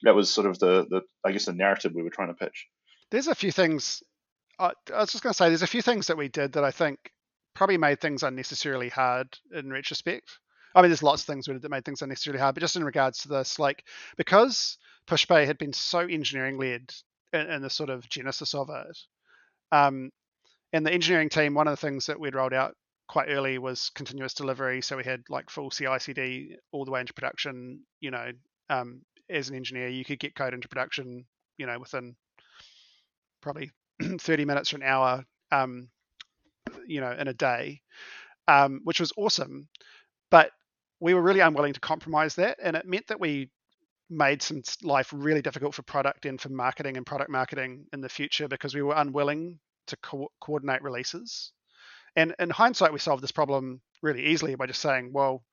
that 0.04 0.16
was 0.16 0.30
sort 0.30 0.48
of 0.48 0.60
the, 0.60 0.86
the 0.90 1.02
I 1.26 1.32
guess 1.32 1.46
the 1.46 1.54
narrative 1.54 1.94
we 1.96 2.04
were 2.04 2.10
trying 2.10 2.30
to 2.30 2.34
pitch. 2.34 2.68
There's 3.12 3.28
a 3.28 3.36
few 3.36 3.52
things. 3.52 4.04
I 4.60 4.74
was 4.92 5.12
just 5.12 5.24
going 5.24 5.32
to 5.32 5.38
say, 5.38 5.48
there's 5.48 5.62
a 5.62 5.68
few 5.68 5.82
things 5.82 6.08
that 6.08 6.18
we 6.18 6.28
did 6.28 6.54
that 6.54 6.66
I 6.66 6.72
think 6.72 7.00
probably 7.56 7.78
made 7.78 8.02
things 8.02 8.24
unnecessarily 8.24 8.90
hard 8.90 9.38
in 9.54 9.72
retrospect. 9.72 10.38
I 10.76 10.82
mean, 10.82 10.90
there's 10.90 11.04
lots 11.04 11.24
of 11.24 11.28
things 11.28 11.48
we 11.48 11.54
did 11.54 11.64
that 11.64 11.72
made 11.72 11.86
things 11.86 12.02
unnecessarily 12.02 12.40
hard, 12.40 12.56
but 12.56 12.62
just 12.62 12.76
in 12.76 12.84
regards 12.84 13.20
to 13.20 13.28
this, 13.28 13.60
like 13.60 13.84
because 14.18 14.78
PushPay 15.08 15.46
had 15.46 15.58
been 15.58 15.74
so 15.74 16.00
engineering 16.00 16.58
led 16.58 16.94
in, 17.34 17.50
in, 17.50 17.62
the 17.62 17.70
sort 17.70 17.90
of 17.90 18.08
genesis 18.08 18.54
of 18.54 18.70
it, 18.70 18.98
um, 19.72 20.12
and 20.72 20.86
the 20.86 20.94
engineering 20.94 21.30
team, 21.30 21.54
one 21.54 21.68
of 21.68 21.72
the 21.72 21.88
things 21.88 22.06
that 22.06 22.20
we'd 22.20 22.36
rolled 22.36 22.54
out 22.54 22.76
quite 23.08 23.30
early 23.30 23.58
was 23.58 23.90
continuous 23.96 24.36
delivery. 24.36 24.82
So 24.82 24.96
we 24.98 25.04
had 25.04 25.24
like 25.30 25.50
full 25.50 25.72
CI/CD 25.72 26.58
all 26.72 26.86
the 26.86 26.92
way 26.92 27.02
into 27.02 27.14
production. 27.14 27.82
You 28.00 28.12
know, 28.12 28.32
um, 28.70 29.02
as 29.30 29.50
an 29.50 29.56
engineer, 29.56 29.88
you 29.88 30.06
could 30.06 30.20
get 30.20 30.36
code 30.36 30.54
into 30.54 30.70
production, 30.70 31.26
you 31.58 31.66
know, 31.66 31.80
within 31.80 32.16
probably 33.42 33.72
30 34.20 34.46
minutes 34.46 34.74
or 34.74 34.78
an 34.78 34.84
hour, 34.84 35.26
um, 35.52 35.90
you 36.86 37.02
know, 37.02 37.12
in 37.12 37.28
a 37.28 37.34
day, 37.34 37.82
um, 38.48 38.82
which 38.84 39.00
was 39.00 39.12
awesome. 39.18 39.68
But 40.30 40.52
we 41.00 41.14
were 41.14 41.22
really 41.22 41.40
unwilling 41.40 41.74
to 41.74 41.80
compromise 41.80 42.36
that, 42.36 42.58
and 42.62 42.76
it 42.76 42.86
meant 42.86 43.08
that 43.08 43.20
we 43.20 43.50
made 44.10 44.42
some 44.42 44.62
life 44.84 45.12
really 45.16 45.42
difficult 45.42 45.76
for 45.76 45.84
product 45.84 46.26
and 46.26 46.42
for 46.42 46.50
marketing 46.50 46.98
and 46.98 47.06
product 47.06 47.30
marketing 47.30 47.86
in 47.94 48.02
the 48.02 48.10
future 48.10 48.48
because 48.48 48.74
we 48.74 48.82
were 48.82 48.96
unwilling 48.96 49.60
to 49.88 49.98
co- 49.98 50.32
coordinate 50.42 50.82
releases. 50.82 51.52
And 52.16 52.34
in 52.40 52.50
hindsight, 52.50 52.92
we 52.92 53.00
solved 53.00 53.22
this 53.22 53.32
problem 53.32 53.82
really 54.02 54.26
easily 54.26 54.56
by 54.56 54.66
just 54.66 54.82
saying, 54.82 55.12
well, 55.14 55.44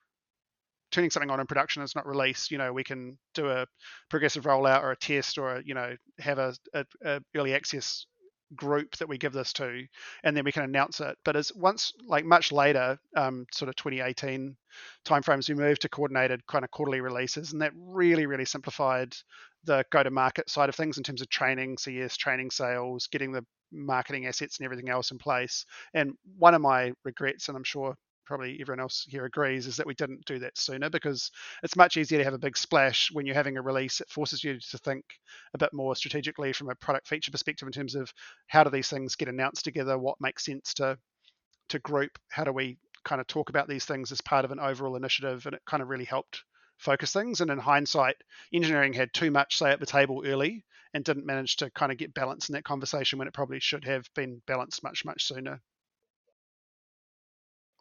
turning 0.91 1.11
something 1.11 1.31
on 1.31 1.41
in 1.41 1.47
production 1.47 1.83
is 1.83 1.95
not 1.95 2.07
released. 2.07 2.51
You 2.51 2.59
know, 2.59 2.73
we 2.73 2.85
can 2.85 3.19
do 3.35 3.51
a 3.51 3.67
progressive 4.09 4.45
rollout 4.45 4.83
or 4.83 4.93
a 4.93 4.97
test 4.97 5.37
or, 5.37 5.57
a, 5.57 5.63
you 5.65 5.75
know, 5.75 5.95
have 6.19 6.39
a, 6.39 6.55
a, 6.73 6.87
a 7.05 7.21
early 7.37 7.55
access 7.55 8.07
group 8.55 8.97
that 8.97 9.09
we 9.09 9.19
give 9.19 9.33
this 9.33 9.53
to, 9.55 9.87
and 10.23 10.37
then 10.37 10.45
we 10.45 10.53
can 10.53 10.63
announce 10.63 11.01
it. 11.01 11.17
But 11.25 11.37
as 11.37 11.53
once, 11.55 11.93
like 12.07 12.25
much 12.25 12.53
later, 12.53 12.99
um, 13.17 13.47
sort 13.53 13.69
of 13.69 13.77
2018 13.77 14.57
timeframes, 15.05 15.49
we 15.49 15.55
moved 15.55 15.83
to 15.83 15.89
coordinated 15.89 16.47
kind 16.47 16.65
of 16.65 16.71
quarterly 16.71 17.01
releases, 17.01 17.53
and 17.53 17.63
that 17.63 17.73
really, 17.75 18.27
really 18.27 18.45
simplified 18.45 19.15
the 19.65 19.85
go-to-market 19.91 20.49
side 20.49 20.69
of 20.69 20.75
things 20.77 20.97
in 20.97 21.03
terms 21.03 21.21
of 21.21 21.29
training, 21.29 21.77
CS, 21.79 22.17
training 22.17 22.51
sales, 22.51 23.09
getting 23.09 23.33
the 23.33 23.45
marketing 23.73 24.27
assets 24.27 24.59
and 24.59 24.65
everything 24.65 24.89
else 24.89 25.11
in 25.11 25.19
place. 25.19 25.67
And 25.93 26.15
one 26.39 26.55
of 26.55 26.61
my 26.61 26.93
regrets, 27.05 27.49
and 27.49 27.57
I'm 27.57 27.65
sure 27.65 27.97
probably 28.27 28.59
everyone 28.61 28.81
else 28.81 29.07
here 29.09 29.25
agrees, 29.25 29.67
is 29.67 29.77
that 29.77 29.87
we 29.87 29.95
didn't 29.95 30.25
do 30.27 30.39
that 30.41 30.59
sooner 30.59 30.91
because 30.91 31.31
it's 31.63 31.77
much 31.77 31.97
easier 31.97 32.19
to 32.19 32.25
have 32.25 32.35
a 32.35 32.39
big 32.39 32.57
splash 32.57 33.11
when 33.13 33.25
you're 33.25 33.35
having 33.35 33.57
a 33.57 33.63
release. 33.63 34.01
It 34.01 34.11
forces 34.11 34.45
you 34.45 34.59
to 34.59 34.79
think 34.79 35.05
a 35.55 35.59
bit 35.59 35.73
more 35.73 35.97
strategically 35.97 36.53
from 36.53 36.71
a 36.71 36.75
product 36.75 37.09
feature 37.09 37.31
perspective 37.31 37.67
in 37.67 37.73
terms 37.73 37.95
of 37.95 38.13
how 38.49 38.65
do 38.65 38.71
these 38.71 38.89
things 38.89 39.17
get 39.17 39.29
announced 39.29 39.65
together, 39.65 39.97
what 39.97 40.21
makes 40.21 40.45
sense 40.45 40.75
to 40.75 40.99
to 41.69 41.79
group, 41.81 42.19
how 42.29 42.45
do 42.45 42.53
we 42.53 42.79
kind 43.05 43.21
of 43.21 43.27
talk 43.27 43.49
about 43.49 43.69
these 43.69 43.85
things 43.85 44.13
as 44.13 44.21
part 44.21 44.45
of 44.45 44.53
an 44.53 44.61
overall 44.61 44.97
initiative, 44.97 45.47
and 45.47 45.55
it 45.55 45.63
kind 45.67 45.83
of 45.83 45.89
really 45.89 46.05
helped 46.05 46.45
focus 46.79 47.13
things. 47.13 47.41
And 47.41 47.51
in 47.51 47.59
hindsight, 47.59 48.17
engineering 48.53 48.93
had 48.93 49.13
too 49.13 49.31
much 49.31 49.57
say 49.57 49.71
at 49.71 49.81
the 49.81 49.87
table 49.87 50.23
early 50.27 50.65
and 50.95 51.05
didn't 51.05 51.27
manage 51.27 51.57
to 51.57 51.71
kind 51.71 51.93
of 51.93 51.99
get 51.99 52.15
balance 52.15 52.49
in 52.49 52.55
that 52.55 52.65
conversation 52.65 53.19
when 53.19 53.29
it 53.29 53.35
probably 53.35 53.61
should 53.61 53.85
have 53.85 54.09
been 54.15 54.41
balanced 54.47 54.83
much 54.83 55.05
much 55.05 55.25
sooner 55.25 55.61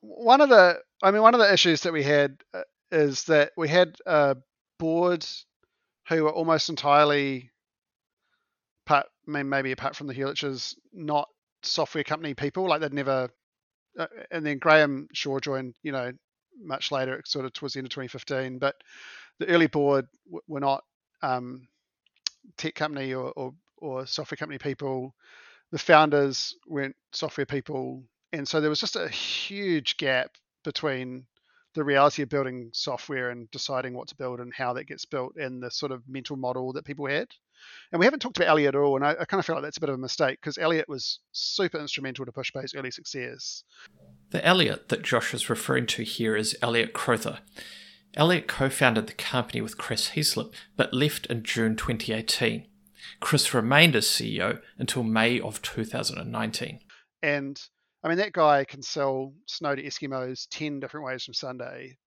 one 0.01 0.41
of 0.41 0.49
the 0.49 0.79
I 1.03 1.11
mean 1.11 1.21
one 1.21 1.33
of 1.33 1.39
the 1.39 1.51
issues 1.51 1.81
that 1.81 1.93
we 1.93 2.03
had 2.03 2.37
uh, 2.53 2.61
is 2.91 3.25
that 3.25 3.51
we 3.57 3.67
had 3.67 3.95
a 4.05 4.37
board 4.79 5.25
who 6.07 6.23
were 6.23 6.33
almost 6.33 6.69
entirely 6.69 7.51
part 8.85 9.07
I 9.27 9.31
mean 9.31 9.49
maybe 9.49 9.71
apart 9.71 9.95
from 9.95 10.07
the 10.07 10.13
Hewletts 10.13 10.75
not 10.93 11.27
software 11.63 12.03
company 12.03 12.33
people 12.33 12.67
like 12.67 12.81
they'd 12.81 12.93
never 12.93 13.29
uh, 13.97 14.07
and 14.31 14.45
then 14.45 14.59
Graham 14.59 15.07
Shaw 15.13 15.39
joined 15.39 15.75
you 15.83 15.91
know 15.91 16.11
much 16.61 16.91
later 16.91 17.21
sort 17.25 17.45
of 17.45 17.53
towards 17.53 17.73
the 17.73 17.79
end 17.79 17.87
of 17.87 17.91
2015 17.91 18.59
but 18.59 18.75
the 19.39 19.47
early 19.47 19.67
board 19.67 20.05
were 20.47 20.59
not 20.59 20.83
um, 21.21 21.67
tech 22.57 22.75
company 22.75 23.13
or, 23.13 23.31
or, 23.35 23.53
or 23.77 24.05
software 24.05 24.37
company 24.37 24.57
people. 24.57 25.13
The 25.71 25.79
founders 25.79 26.55
weren't 26.67 26.95
software 27.11 27.45
people 27.45 28.03
and 28.35 28.47
so 28.47 28.59
there 28.59 28.69
was 28.69 28.79
just 28.79 28.95
a 28.95 29.09
huge 29.09 29.97
gap 29.97 30.31
between 30.63 31.25
the 31.73 31.83
reality 31.83 32.21
of 32.21 32.29
building 32.29 32.69
software 32.73 33.29
and 33.29 33.51
deciding 33.51 33.93
what 33.93 34.07
to 34.07 34.15
build 34.15 34.39
and 34.39 34.53
how 34.53 34.73
that 34.73 34.85
gets 34.85 35.05
built 35.05 35.35
and 35.35 35.61
the 35.61 35.69
sort 35.69 35.91
of 35.91 36.01
mental 36.07 36.37
model 36.37 36.71
that 36.73 36.85
people 36.85 37.05
had. 37.05 37.27
And 37.91 37.99
we 37.99 38.05
haven't 38.05 38.19
talked 38.19 38.37
about 38.37 38.49
Elliot 38.49 38.75
at 38.75 38.81
all, 38.81 38.95
and 38.95 39.05
I, 39.05 39.11
I 39.11 39.25
kind 39.25 39.39
of 39.39 39.45
feel 39.45 39.55
like 39.55 39.63
that's 39.63 39.77
a 39.77 39.81
bit 39.81 39.89
of 39.89 39.95
a 39.95 39.99
mistake 39.99 40.39
because 40.41 40.57
Elliot 40.57 40.87
was 40.87 41.19
super 41.31 41.79
instrumental 41.79 42.25
to 42.25 42.31
PushPay's 42.31 42.75
early 42.75 42.91
success. 42.91 43.63
The 44.31 44.45
Elliot 44.45 44.89
that 44.89 45.03
Josh 45.03 45.33
is 45.33 45.49
referring 45.49 45.87
to 45.87 46.03
here 46.03 46.35
is 46.35 46.57
Elliot 46.61 46.93
Crowther. 46.93 47.39
Elliot 48.15 48.47
co 48.47 48.69
founded 48.69 49.07
the 49.07 49.13
company 49.13 49.61
with 49.61 49.77
Chris 49.77 50.11
Heaslip, 50.11 50.53
but 50.75 50.93
left 50.93 51.25
in 51.27 51.43
June 51.43 51.75
2018. 51.75 52.67
Chris 53.19 53.53
remained 53.53 53.95
as 53.95 54.05
CEO 54.05 54.61
until 54.77 55.03
May 55.03 55.39
of 55.39 55.61
2019. 55.61 56.79
And 57.21 57.61
I 58.05 58.07
mean, 58.07 58.19
that 58.19 58.33
guy 58.33 58.65
can 58.65 58.83
sell 58.83 59.33
snow 59.47 59.73
to 59.73 59.81
Eskimos 59.81 60.45
10 60.51 60.79
different 60.79 61.07
ways 61.07 61.23
from 61.23 61.33
Sunday. 61.33 61.97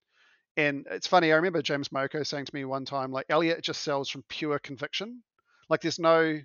And 0.56 0.86
it's 0.88 1.08
funny, 1.08 1.32
I 1.32 1.36
remember 1.36 1.60
James 1.60 1.88
Moko 1.88 2.24
saying 2.24 2.44
to 2.44 2.54
me 2.54 2.64
one 2.64 2.84
time, 2.84 3.10
like, 3.10 3.26
Elliot 3.28 3.64
just 3.64 3.82
sells 3.82 4.08
from 4.08 4.22
pure 4.28 4.60
conviction. 4.60 5.24
Like, 5.68 5.80
there's 5.80 5.98
no, 5.98 6.38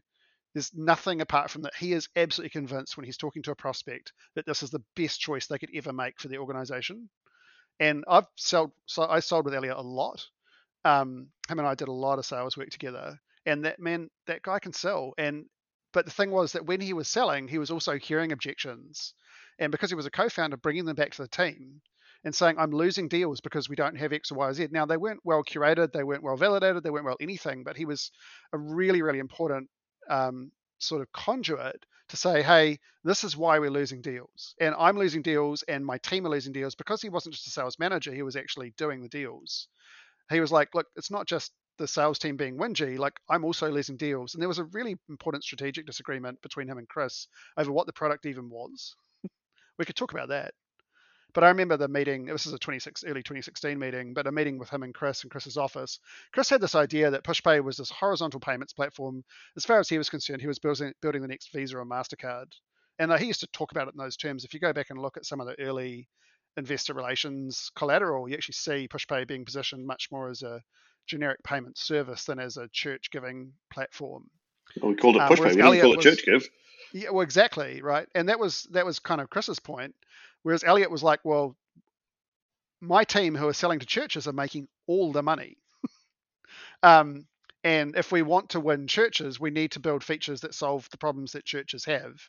there's 0.55 0.71
nothing 0.73 1.21
apart 1.21 1.51
from 1.51 1.61
that. 1.61 1.75
He 1.75 1.93
is 1.93 2.09
absolutely 2.15 2.49
convinced 2.49 2.97
when 2.97 3.05
he's 3.05 3.17
talking 3.17 3.43
to 3.43 3.51
a 3.51 3.55
prospect 3.55 4.11
that 4.33 4.47
this 4.47 4.63
is 4.63 4.71
the 4.71 4.83
best 4.95 5.19
choice 5.19 5.45
they 5.45 5.59
could 5.59 5.69
ever 5.75 5.93
make 5.93 6.19
for 6.19 6.29
the 6.29 6.39
organization. 6.39 7.07
And 7.79 8.03
I've 8.07 8.25
sold, 8.35 8.71
so 8.87 9.03
I 9.03 9.19
sold 9.19 9.45
with 9.45 9.53
Elliot 9.53 9.77
a 9.77 9.83
lot. 9.83 10.25
Um, 10.83 11.27
him 11.47 11.59
and 11.59 11.67
I 11.67 11.75
did 11.75 11.89
a 11.89 11.93
lot 11.93 12.17
of 12.17 12.25
sales 12.25 12.57
work 12.57 12.71
together. 12.71 13.19
And 13.45 13.65
that 13.65 13.79
man, 13.79 14.09
that 14.25 14.41
guy 14.41 14.57
can 14.57 14.73
sell. 14.73 15.13
And, 15.19 15.45
but 15.91 16.05
the 16.05 16.11
thing 16.11 16.31
was 16.31 16.53
that 16.53 16.65
when 16.65 16.81
he 16.81 16.93
was 16.93 17.07
selling, 17.07 17.47
he 17.47 17.59
was 17.59 17.69
also 17.69 17.99
hearing 17.99 18.31
objections 18.31 19.13
and 19.59 19.71
because 19.71 19.89
he 19.89 19.95
was 19.95 20.05
a 20.05 20.11
co-founder, 20.11 20.57
bringing 20.57 20.85
them 20.85 20.95
back 20.95 21.11
to 21.11 21.21
the 21.21 21.27
team 21.27 21.81
and 22.23 22.33
saying, 22.33 22.55
I'm 22.57 22.71
losing 22.71 23.07
deals 23.07 23.41
because 23.41 23.69
we 23.69 23.75
don't 23.75 23.97
have 23.97 24.13
X 24.13 24.31
or 24.31 24.35
Y 24.35 24.53
Z. 24.53 24.67
Now, 24.71 24.85
they 24.85 24.97
weren't 24.97 25.19
well 25.23 25.43
curated, 25.43 25.91
they 25.91 26.03
weren't 26.03 26.23
well 26.23 26.37
validated, 26.37 26.83
they 26.83 26.89
weren't 26.89 27.05
well 27.05 27.17
anything, 27.19 27.63
but 27.63 27.75
he 27.77 27.85
was 27.85 28.11
a 28.53 28.57
really, 28.57 29.01
really 29.01 29.19
important 29.19 29.69
um, 30.09 30.51
sort 30.79 31.01
of 31.01 31.11
conduit 31.11 31.85
to 32.09 32.17
say, 32.17 32.41
hey, 32.41 32.79
this 33.03 33.23
is 33.23 33.35
why 33.35 33.59
we're 33.59 33.71
losing 33.71 34.01
deals. 34.01 34.55
And 34.59 34.75
I'm 34.77 34.97
losing 34.97 35.21
deals 35.21 35.63
and 35.63 35.85
my 35.85 35.97
team 35.99 36.25
are 36.25 36.29
losing 36.29 36.53
deals 36.53 36.75
because 36.75 37.01
he 37.01 37.09
wasn't 37.09 37.35
just 37.35 37.47
a 37.47 37.51
sales 37.51 37.79
manager, 37.79 38.13
he 38.13 38.23
was 38.23 38.35
actually 38.35 38.73
doing 38.77 39.01
the 39.01 39.09
deals. 39.09 39.67
He 40.29 40.39
was 40.39 40.51
like, 40.51 40.73
look, 40.73 40.87
it's 40.95 41.11
not 41.11 41.27
just 41.27 41.51
the 41.77 41.87
sales 41.87 42.19
team 42.19 42.37
being 42.37 42.57
whingy, 42.57 42.97
like 42.97 43.13
I'm 43.29 43.43
also 43.43 43.69
losing 43.69 43.97
deals. 43.97 44.33
And 44.33 44.41
there 44.41 44.47
was 44.47 44.59
a 44.59 44.65
really 44.65 44.95
important 45.09 45.43
strategic 45.43 45.85
disagreement 45.85 46.41
between 46.41 46.67
him 46.67 46.77
and 46.77 46.87
Chris 46.87 47.27
over 47.57 47.71
what 47.71 47.87
the 47.87 47.93
product 47.93 48.25
even 48.25 48.49
was 48.49 48.95
we 49.77 49.86
could 49.86 49.95
talk 49.95 50.13
about 50.13 50.29
that. 50.29 50.53
But 51.33 51.43
I 51.43 51.47
remember 51.47 51.77
the 51.77 51.88
meeting. 51.88 52.25
This 52.25 52.45
is 52.45 52.53
a 52.53 52.59
26 52.59 53.05
early 53.05 53.23
2016 53.23 53.79
meeting, 53.79 54.13
but 54.13 54.27
a 54.27 54.31
meeting 54.31 54.59
with 54.59 54.69
him 54.69 54.83
and 54.83 54.93
Chris 54.93 55.23
and 55.23 55.31
Chris's 55.31 55.57
office. 55.57 55.99
Chris 56.31 56.49
had 56.49 56.62
this 56.62 56.75
idea 56.75 57.09
that 57.09 57.23
PushPay 57.23 57.63
was 57.63 57.77
this 57.77 57.89
horizontal 57.89 58.39
payments 58.39 58.73
platform. 58.73 59.23
As 59.57 59.65
far 59.65 59.79
as 59.79 59.89
he 59.89 59.97
was 59.97 60.12
concerned, 60.12 60.41
he 60.41 60.47
was 60.47 60.59
building 60.59 60.93
building 61.01 61.23
the 61.23 61.27
next 61.27 61.51
Visa 61.51 61.77
or 61.77 61.86
Mastercard, 61.86 62.51
and 62.99 63.12
uh, 63.12 63.17
he 63.17 63.25
used 63.25 63.39
to 63.39 63.47
talk 63.47 63.71
about 63.71 63.88
it 63.88 63.95
in 63.95 63.97
those 63.97 64.17
terms. 64.17 64.45
If 64.45 64.53
you 64.53 64.59
go 64.59 64.73
back 64.73 64.91
and 64.91 65.01
look 65.01 65.17
at 65.17 65.25
some 65.25 65.41
of 65.41 65.47
the 65.47 65.59
early 65.59 66.07
investor 66.55 66.93
relations 66.93 67.71
collateral, 67.75 68.29
you 68.29 68.36
actually 68.36 68.53
see 68.53 68.88
PushPay 68.88 69.27
being 69.27 69.45
positioned 69.45 69.88
much 69.88 70.09
more 70.12 70.29
as 70.29 70.43
a 70.43 70.62
generic 71.07 71.41
payment 71.43 71.79
service 71.79 72.25
than 72.25 72.39
as 72.39 72.57
a 72.57 72.69
church 72.71 73.09
giving 73.12 73.53
platform. 73.71 74.29
Well, 74.81 74.91
we 74.91 74.97
called 74.97 75.15
it 75.15 75.21
um, 75.21 75.29
PushPay. 75.29 75.38
Um, 75.38 75.49
we 75.49 75.62
didn't 75.62 75.81
call 75.81 75.93
it 75.93 75.97
was, 75.97 76.05
church 76.05 76.25
give. 76.25 76.47
Yeah, 76.93 77.09
well, 77.09 77.21
exactly, 77.21 77.81
right. 77.81 78.07
And 78.13 78.29
that 78.29 78.39
was 78.39 78.63
that 78.71 78.86
was 78.86 78.99
kind 78.99 79.21
of 79.21 79.29
Chris's 79.29 79.59
point. 79.59 79.95
Whereas 80.43 80.63
Elliot 80.63 80.91
was 80.91 81.03
like, 81.03 81.21
well, 81.23 81.55
my 82.81 83.03
team 83.03 83.33
who 83.36 83.47
are 83.47 83.53
selling 83.53 83.79
to 83.79 83.86
churches 83.86 84.27
are 84.27 84.33
making 84.33 84.67
all 84.88 85.12
the 85.12 85.23
money. 85.23 85.57
um, 86.83 87.25
and 87.63 87.95
if 87.95 88.12
we 88.12 88.21
want 88.21 88.49
to 88.49 88.59
win 88.59 88.88
churches, 88.88 89.39
we 89.39 89.49
need 89.49 89.71
to 89.71 89.79
build 89.79 90.03
features 90.03 90.41
that 90.41 90.53
solve 90.53 90.89
the 90.91 90.97
problems 90.97 91.31
that 91.31 91.45
churches 91.45 91.86
have. 91.86 92.21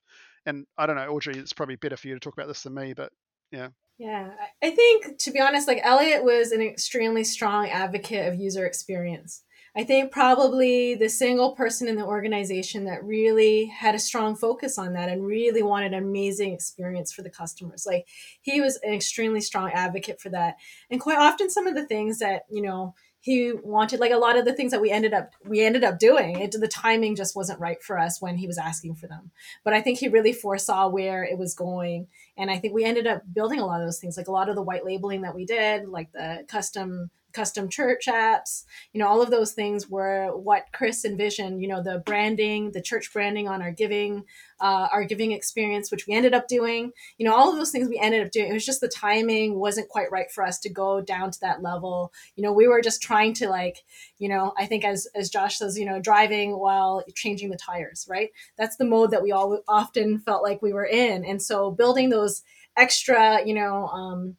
And 0.47 0.67
I 0.79 0.87
don't 0.87 0.97
know, 0.97 1.09
Audrey, 1.09 1.37
it's 1.37 1.53
probably 1.53 1.77
better 1.77 1.97
for 1.97 2.07
you 2.07 2.15
to 2.15 2.21
talk 2.21 2.35
about 2.35 2.47
this 2.47 2.63
than 2.63 2.75
me, 2.75 2.95
but 2.95 3.13
Yeah. 3.51 3.69
Yeah, 3.97 4.31
I 4.61 4.71
think 4.71 5.19
to 5.19 5.31
be 5.31 5.41
honest, 5.41 5.69
like 5.69 5.81
Elliot 5.85 6.25
was 6.25 6.51
an 6.51 6.61
extremely 6.61 7.23
strong 7.23 7.69
advocate 7.69 8.27
of 8.27 8.41
user 8.41 8.67
experience. 8.67 9.44
I 9.77 9.83
think 9.83 10.13
probably 10.13 10.95
the 10.95 11.09
single 11.09 11.53
person 11.53 11.89
in 11.89 11.97
the 11.97 12.05
organization 12.05 12.85
that 12.85 13.05
really 13.05 13.67
had 13.67 13.97
a 13.97 13.99
strong 13.99 14.37
focus 14.37 14.79
on 14.79 14.93
that 14.93 15.09
and 15.09 15.27
really 15.27 15.65
wanted 15.65 15.93
an 15.93 16.03
amazing 16.03 16.53
experience 16.53 17.13
for 17.13 17.23
the 17.23 17.31
customers. 17.31 17.85
Like 17.85 18.07
he 18.41 18.61
was 18.61 18.79
an 18.85 18.93
extremely 18.93 19.41
strong 19.41 19.73
advocate 19.73 20.21
for 20.21 20.29
that. 20.31 20.57
And 20.91 21.01
quite 21.01 21.19
often 21.19 21.51
some 21.51 21.67
of 21.67 21.75
the 21.75 21.87
things 21.87 22.21
that, 22.21 22.43
you 22.49 22.63
know, 22.63 22.95
he 23.25 23.53
wanted 23.53 24.01
like 24.01 24.13
a 24.13 24.19
lot 24.19 24.37
of 24.37 24.45
the 24.45 24.53
things 24.53 24.71
that 24.71 24.83
we 24.83 24.91
ended 24.91 25.15
up 25.15 25.31
we 25.47 25.65
ended 25.65 25.83
up 25.83 25.99
doing 25.99 26.39
it 26.41 26.53
the 26.53 26.69
timing 26.69 27.17
just 27.17 27.35
wasn't 27.35 27.59
right 27.59 27.83
for 27.83 27.99
us 27.99 28.21
when 28.21 28.37
he 28.37 28.47
was 28.47 28.59
asking 28.59 28.95
for 28.95 29.07
them 29.07 29.31
but 29.65 29.73
i 29.73 29.81
think 29.81 29.99
he 29.99 30.09
really 30.09 30.33
foresaw 30.35 30.89
where 30.89 31.25
it 31.25 31.39
was 31.39 31.55
going 31.55 32.07
and 32.37 32.51
i 32.51 32.59
think 32.59 32.75
we 32.75 32.85
ended 32.85 33.07
up 33.07 33.23
building 33.33 33.59
a 33.59 33.65
lot 33.65 33.81
of 33.81 33.87
those 33.87 33.99
things 33.99 34.19
like 34.19 34.29
a 34.29 34.33
lot 34.33 34.51
of 34.51 34.55
the 34.55 34.63
white 34.63 34.85
labeling 34.85 35.23
that 35.23 35.35
we 35.35 35.47
did 35.47 35.89
like 35.89 36.13
the 36.13 36.45
custom 36.49 37.11
custom 37.35 37.69
church 37.69 38.07
apps 38.07 38.65
you 38.93 39.01
know 39.01 39.07
all 39.07 39.21
of 39.21 39.31
those 39.31 39.53
things 39.53 39.89
were 39.89 40.37
what 40.37 40.67
chris 40.73 41.05
envisioned 41.05 41.61
you 41.61 41.69
know 41.69 41.83
the 41.83 41.99
branding 42.07 42.71
the 42.73 42.83
church 42.83 43.13
branding 43.13 43.49
on 43.49 43.61
our 43.61 43.73
giving 43.73 44.25
uh, 44.61 44.89
our 44.93 45.05
giving 45.05 45.33
experience 45.33 45.91
which 45.91 46.07
we 46.07 46.15
ended 46.15 46.33
up 46.33 46.49
doing. 46.49 46.93
You 47.19 47.27
know 47.27 47.35
all 47.35 47.51
of 47.51 47.57
those 47.57 47.71
things 47.71 47.89
we 47.89 47.99
ended 47.99 48.25
up 48.25 48.33
doing. 48.33 48.49
It 48.49 48.53
was 48.55 48.65
just 48.65 48.81
the 48.81 48.89
timing 48.89 49.59
wasn't 49.59 49.89
quite 49.89 50.11
right 50.11 50.31
for 50.31 50.45
us 50.45 50.59
to 50.61 50.71
go 50.71 51.01
down 51.01 51.31
to 51.33 51.41
that 51.41 51.63
level. 51.63 52.13
You 52.37 52.45
know 52.45 52.53
we 52.53 52.69
were 52.69 52.81
just 52.81 53.03
trying 53.03 53.35
to 53.35 53.49
like 53.49 53.85
you 54.19 54.29
know 54.29 54.53
i 54.57 54.67
think 54.67 54.85
as 54.85 55.07
as 55.15 55.29
josh 55.29 55.59
says 55.59 55.79
you 55.79 55.85
know 55.85 56.01
driving 56.01 56.59
while 56.59 57.03
changing 57.15 57.51
the 57.51 57.57
tires 57.57 58.07
right? 58.09 58.31
That's 58.57 58.77
the 58.77 58.85
mode 58.85 59.11
that 59.11 59.23
we 59.23 59.33
all 59.33 59.61
often 59.69 60.19
felt 60.19 60.43
like 60.43 60.63
we 60.63 60.73
were 60.73 60.87
in. 60.87 61.25
And 61.25 61.43
so 61.43 61.71
building 61.71 62.11
those 62.11 62.43
extra 62.77 63.47
you 63.47 63.55
know 63.55 63.87
um, 63.89 64.37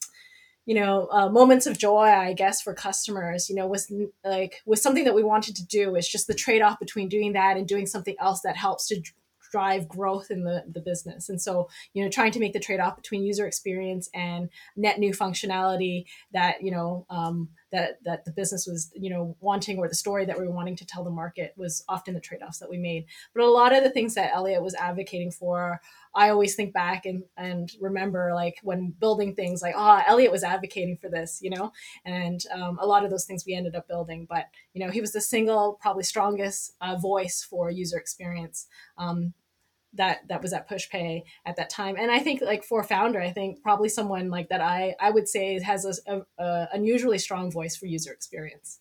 you 0.66 0.76
know 0.76 1.08
uh, 1.12 1.30
moments 1.30 1.66
of 1.68 1.78
joy 1.78 2.06
i 2.06 2.34
guess 2.34 2.62
for 2.62 2.74
customers 2.74 3.50
you 3.50 3.56
know 3.56 3.68
was 3.68 3.92
like 4.24 4.62
was 4.66 4.82
something 4.82 5.04
that 5.04 5.16
we 5.16 5.24
wanted 5.24 5.56
to 5.56 5.66
do 5.66 5.96
it's 5.96 6.12
just 6.12 6.28
the 6.28 6.34
trade-off 6.34 6.80
between 6.80 7.08
doing 7.08 7.34
that 7.34 7.58
and 7.58 7.68
doing 7.68 7.86
something 7.86 8.16
else 8.20 8.42
that 8.42 8.58
helps 8.58 8.88
to 8.88 9.02
drive 9.56 9.88
growth 9.88 10.32
in 10.32 10.44
the, 10.44 10.66
the 10.70 10.82
business. 10.82 11.30
And 11.30 11.42
so 11.42 11.70
you 11.94 12.04
know 12.04 12.10
trying 12.10 12.34
to 12.34 12.42
make 12.42 12.52
the 12.52 12.60
trade-off 12.60 12.98
between 12.98 13.24
user 13.24 13.48
experience 13.48 14.10
and 14.14 14.50
net 14.76 15.00
new 15.00 15.14
functionality 15.14 16.04
that 16.34 16.62
you 16.62 16.72
know 16.72 17.06
um, 17.10 17.48
that 17.76 18.04
that 18.04 18.26
the 18.26 18.32
business 18.32 18.66
was 18.66 18.92
you 18.96 19.10
know 19.10 19.36
wanting 19.42 19.78
or 19.78 19.88
the 19.88 19.96
story 19.96 20.26
that 20.26 20.40
we 20.40 20.46
were 20.48 20.54
wanting 20.54 20.76
to 20.78 20.86
tell 20.86 21.04
the 21.04 21.10
market 21.10 21.54
was 21.58 21.84
often 21.90 22.14
the 22.14 22.20
trade-offs 22.20 22.60
that 22.60 22.70
we 22.70 22.78
made. 22.78 23.06
But 23.34 23.44
a 23.44 23.50
lot 23.50 23.76
of 23.76 23.84
the 23.84 23.90
things 23.90 24.16
that 24.16 24.32
elliot 24.34 24.64
was 24.64 24.76
advocating 24.76 25.32
for 25.32 25.82
I 26.16 26.30
always 26.30 26.56
think 26.56 26.74
back 26.74 27.06
and 27.06 27.24
and 27.38 27.70
remember 27.82 28.32
like 28.34 28.58
when 28.64 28.94
building 29.00 29.36
things 29.36 29.62
like 29.62 29.76
oh 29.78 30.02
Elliot 30.08 30.32
was 30.32 30.44
advocating 30.44 30.98
for 30.98 31.10
this 31.10 31.40
you 31.42 31.50
know? 31.50 31.72
And 32.06 32.42
um, 32.54 32.80
a 32.82 32.86
lot 32.86 33.04
of 33.04 33.12
those 33.12 33.26
things 33.26 33.46
we 33.46 33.56
ended 33.56 33.76
up 33.76 33.88
building. 33.88 34.26
But 34.30 34.46
you 34.74 34.86
know 34.86 34.92
he 34.92 35.02
was 35.02 35.12
the 35.12 35.22
single 35.22 35.78
probably 35.82 36.04
strongest 36.04 36.74
uh, 36.82 36.96
voice 36.96 37.46
for 37.48 37.70
user 37.70 37.98
experience. 37.98 38.68
Um, 38.98 39.34
that 39.96 40.28
that 40.28 40.42
was 40.42 40.54
at 40.54 40.70
pushpay 40.70 41.24
at 41.46 41.56
that 41.56 41.70
time 41.70 41.96
and 41.98 42.12
i 42.12 42.20
think 42.20 42.42
like 42.42 42.64
for 42.64 42.84
founder 42.84 43.22
i 43.22 43.32
think 43.32 43.62
probably 43.62 43.90
someone 43.90 44.30
like 44.30 44.50
that 44.50 44.62
i 44.62 44.96
i 45.00 45.10
would 45.10 45.28
say 45.28 45.60
has 45.60 45.86
a, 45.86 46.14
a, 46.14 46.44
a 46.44 46.70
unusually 46.74 47.18
strong 47.18 47.52
voice 47.52 47.76
for 47.76 47.86
user 47.86 48.12
experience 48.12 48.80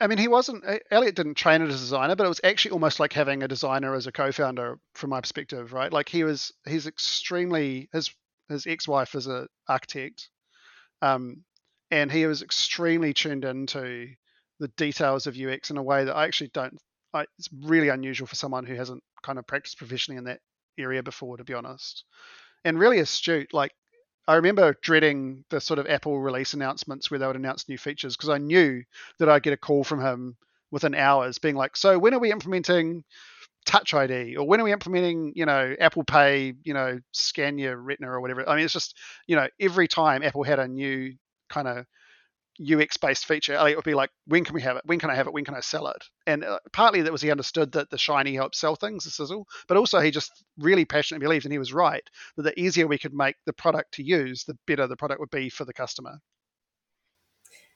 I 0.00 0.06
mean, 0.06 0.18
he 0.18 0.28
wasn't. 0.28 0.64
Elliot 0.90 1.14
didn't 1.14 1.34
train 1.34 1.60
as 1.62 1.68
a 1.68 1.78
designer, 1.78 2.16
but 2.16 2.24
it 2.24 2.28
was 2.28 2.40
actually 2.42 2.70
almost 2.70 3.00
like 3.00 3.12
having 3.12 3.42
a 3.42 3.48
designer 3.48 3.94
as 3.94 4.06
a 4.06 4.12
co-founder, 4.12 4.78
from 4.94 5.10
my 5.10 5.20
perspective, 5.20 5.72
right? 5.72 5.92
Like 5.92 6.08
he 6.08 6.24
was, 6.24 6.52
he's 6.66 6.86
extremely 6.86 7.88
his 7.92 8.10
his 8.48 8.66
ex-wife 8.66 9.14
is 9.14 9.26
an 9.26 9.46
architect, 9.68 10.28
um, 11.02 11.44
and 11.90 12.10
he 12.10 12.26
was 12.26 12.42
extremely 12.42 13.12
tuned 13.12 13.44
into 13.44 14.08
the 14.60 14.68
details 14.68 15.26
of 15.26 15.36
UX 15.38 15.70
in 15.70 15.76
a 15.76 15.82
way 15.82 16.04
that 16.04 16.16
I 16.16 16.24
actually 16.24 16.50
don't. 16.54 16.78
I, 17.12 17.26
it's 17.38 17.48
really 17.62 17.88
unusual 17.88 18.26
for 18.26 18.36
someone 18.36 18.64
who 18.64 18.74
hasn't 18.74 19.02
kind 19.24 19.38
of 19.38 19.46
practiced 19.46 19.78
professionally 19.78 20.18
in 20.18 20.24
that 20.24 20.40
area 20.78 21.02
before, 21.02 21.36
to 21.36 21.44
be 21.44 21.54
honest, 21.54 22.04
and 22.64 22.78
really 22.78 22.98
astute. 22.98 23.52
Like 23.52 23.72
I 24.28 24.36
remember 24.36 24.76
dreading 24.82 25.44
the 25.50 25.60
sort 25.60 25.78
of 25.78 25.86
Apple 25.86 26.20
release 26.20 26.54
announcements 26.54 27.10
where 27.10 27.18
they 27.18 27.26
would 27.26 27.36
announce 27.36 27.68
new 27.68 27.78
features 27.78 28.16
because 28.16 28.30
I 28.30 28.38
knew 28.38 28.82
that 29.18 29.28
I'd 29.28 29.42
get 29.42 29.52
a 29.52 29.58
call 29.58 29.84
from 29.84 30.00
him 30.00 30.36
within 30.70 30.94
hours 30.94 31.38
being 31.38 31.56
like, 31.56 31.76
so 31.76 31.98
when 31.98 32.14
are 32.14 32.18
we 32.18 32.32
implementing 32.32 33.04
Touch 33.66 33.94
ID 33.94 34.36
or 34.36 34.46
when 34.46 34.60
are 34.60 34.64
we 34.64 34.72
implementing, 34.72 35.32
you 35.34 35.46
know, 35.46 35.74
Apple 35.80 36.04
Pay, 36.04 36.54
you 36.64 36.74
know, 36.74 37.00
scan 37.12 37.56
your 37.56 37.76
retina 37.76 38.10
or 38.10 38.20
whatever. 38.20 38.46
I 38.46 38.56
mean, 38.56 38.64
it's 38.64 38.74
just, 38.74 38.96
you 39.26 39.36
know, 39.36 39.48
every 39.58 39.88
time 39.88 40.22
Apple 40.22 40.42
had 40.42 40.58
a 40.58 40.68
new 40.68 41.14
kind 41.48 41.68
of 41.68 41.86
UX 42.60 42.96
based 42.96 43.26
feature, 43.26 43.54
It 43.54 43.76
would 43.76 43.84
be 43.84 43.94
like, 43.94 44.10
when 44.26 44.44
can 44.44 44.54
we 44.54 44.62
have 44.62 44.76
it? 44.76 44.82
When 44.84 44.98
can 44.98 45.10
I 45.10 45.14
have 45.14 45.26
it? 45.26 45.32
When 45.32 45.44
can 45.44 45.54
I 45.54 45.60
sell 45.60 45.88
it? 45.88 46.04
And 46.26 46.44
uh, 46.44 46.58
partly 46.72 47.02
that 47.02 47.12
was 47.12 47.22
he 47.22 47.30
understood 47.30 47.72
that 47.72 47.90
the 47.90 47.98
shiny 47.98 48.34
helps 48.34 48.58
sell 48.58 48.76
things, 48.76 49.04
the 49.04 49.10
sizzle, 49.10 49.46
but 49.66 49.76
also 49.76 50.00
he 50.00 50.10
just 50.10 50.44
really 50.58 50.84
passionately 50.84 51.24
believed, 51.24 51.44
and 51.44 51.52
he 51.52 51.58
was 51.58 51.72
right, 51.72 52.08
that 52.36 52.42
the 52.42 52.60
easier 52.60 52.86
we 52.86 52.98
could 52.98 53.14
make 53.14 53.36
the 53.46 53.52
product 53.52 53.94
to 53.94 54.02
use, 54.02 54.44
the 54.44 54.56
better 54.66 54.86
the 54.86 54.96
product 54.96 55.20
would 55.20 55.30
be 55.30 55.48
for 55.48 55.64
the 55.64 55.72
customer. 55.72 56.20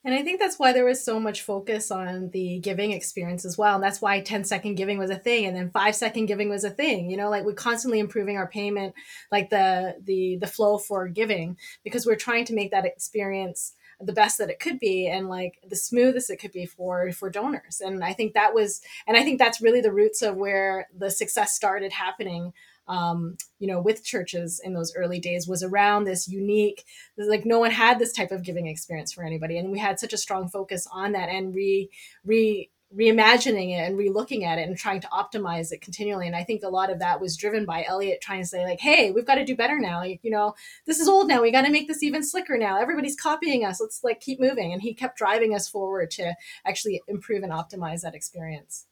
And 0.05 0.15
I 0.15 0.23
think 0.23 0.39
that's 0.39 0.59
why 0.59 0.73
there 0.73 0.85
was 0.85 1.05
so 1.05 1.19
much 1.19 1.43
focus 1.43 1.91
on 1.91 2.31
the 2.31 2.61
giving 2.61 2.93
experience 2.93 3.45
as 3.45 3.59
well. 3.59 3.75
And 3.75 3.83
that's 3.83 4.01
why 4.01 4.21
10 4.21 4.45
second 4.45 4.77
giving 4.77 4.97
was 4.97 5.11
a 5.11 5.19
thing 5.19 5.45
and 5.45 5.57
then 5.57 5.71
5 5.71 5.95
second 5.95 6.27
giving 6.27 6.49
was 6.49 6.63
a 6.63 6.71
thing. 6.71 7.11
You 7.11 7.17
know, 7.17 7.29
like 7.29 7.45
we're 7.45 7.53
constantly 7.53 7.99
improving 7.99 8.37
our 8.37 8.47
payment, 8.47 8.95
like 9.33 9.51
the 9.51 9.97
the 10.05 10.39
the 10.41 10.47
flow 10.47 10.79
for 10.79 11.09
giving 11.09 11.57
because 11.83 12.07
we're 12.07 12.15
trying 12.15 12.45
to 12.47 12.55
make 12.55 12.71
that 12.71 12.87
experience 12.87 13.75
the 14.01 14.13
best 14.13 14.39
that 14.39 14.51
it 14.51 14.61
could 14.61 14.79
be 14.79 15.09
and 15.09 15.29
like 15.29 15.59
the 15.69 15.77
smoothest 15.77 16.31
it 16.31 16.37
could 16.37 16.53
be 16.53 16.67
for 16.67 17.11
for 17.13 17.31
donors. 17.31 17.81
And 17.85 18.05
i 18.05 18.13
think 18.13 18.35
that 18.35 18.55
was 18.55 18.81
and 19.07 19.17
i 19.17 19.23
think 19.23 19.39
that's 19.39 19.61
really 19.61 19.81
the 19.81 19.93
roots 19.93 20.23
of 20.23 20.37
where 20.37 20.89
the 20.97 21.11
success 21.11 21.55
started 21.55 21.93
happening 21.93 22.53
um, 22.89 23.37
you 23.59 23.67
know 23.69 23.81
with 23.81 24.05
churches 24.05 24.61
in 24.65 24.73
those 24.73 24.95
early 24.97 25.21
days 25.21 25.47
was 25.47 25.63
around 25.63 26.05
this 26.05 26.27
unique 26.27 26.85
like 27.19 27.45
no 27.45 27.59
one 27.59 27.71
had 27.71 27.99
this 27.99 28.13
type 28.13 28.31
of 28.31 28.43
giving 28.43 28.67
experience 28.67 29.13
for 29.13 29.25
anybody. 29.25 29.59
And 29.59 29.71
we 29.71 29.79
had 29.79 30.01
such 30.01 30.13
a 30.13 30.19
strong 30.19 30.49
focus 30.49 30.87
on 30.91 31.13
that 31.13 31.29
and 31.29 31.55
re 31.55 31.91
re 32.25 32.71
reimagining 32.97 33.71
it 33.77 33.87
and 33.87 33.99
relooking 33.99 34.45
at 34.45 34.59
it 34.59 34.67
and 34.67 34.77
trying 34.77 35.01
to 35.01 35.09
optimize 35.09 35.73
it 35.73 35.83
continually. 35.83 36.27
And 36.27 36.35
I 36.35 36.43
think 36.43 36.63
a 36.63 36.69
lot 36.69 36.91
of 36.91 37.01
that 37.01 37.21
was 37.21 37.37
driven 37.37 37.67
by 37.67 37.85
Elliot 37.87 38.21
trying 38.23 38.41
to 38.41 38.47
say, 38.47 38.65
like, 38.65 38.81
hey, 38.81 39.11
we've 39.11 39.27
got 39.27 39.35
to 39.35 39.45
do 39.45 39.55
better 39.55 39.79
now. 39.79 39.99
Like, 40.01 40.21
you 40.23 40.31
know, 40.31 40.55
this 40.87 40.99
is 40.99 41.09
old 41.09 41.29
now. 41.29 41.43
We 41.43 41.53
got 41.53 41.67
to 41.67 41.71
make 41.71 41.87
this 41.87 42.03
even 42.03 42.25
slicker 42.25 42.57
now. 42.57 42.81
Everybody's 42.81 43.17
copying 43.17 43.65
us. 43.65 43.81
Let's 43.81 44.03
like 44.03 44.21
keep 44.21 44.41
moving. 44.41 44.73
And 44.73 44.81
he 44.81 44.95
kept 44.95 45.19
driving 45.19 45.55
us 45.55 45.69
forward 45.69 46.11
to 46.13 46.35
actually 46.65 47.03
improve 47.09 47.43
and 47.43 47.53
optimize 47.53 48.01
that 48.03 48.15
experience. 48.15 48.87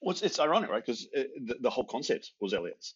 Well, 0.00 0.12
it's, 0.12 0.22
it's 0.22 0.40
ironic, 0.40 0.70
right? 0.70 0.84
Because 0.84 1.08
the, 1.12 1.56
the, 1.60 1.70
whole 1.70 1.84
concept 1.84 2.32
was 2.40 2.54
Elliot's. 2.54 2.94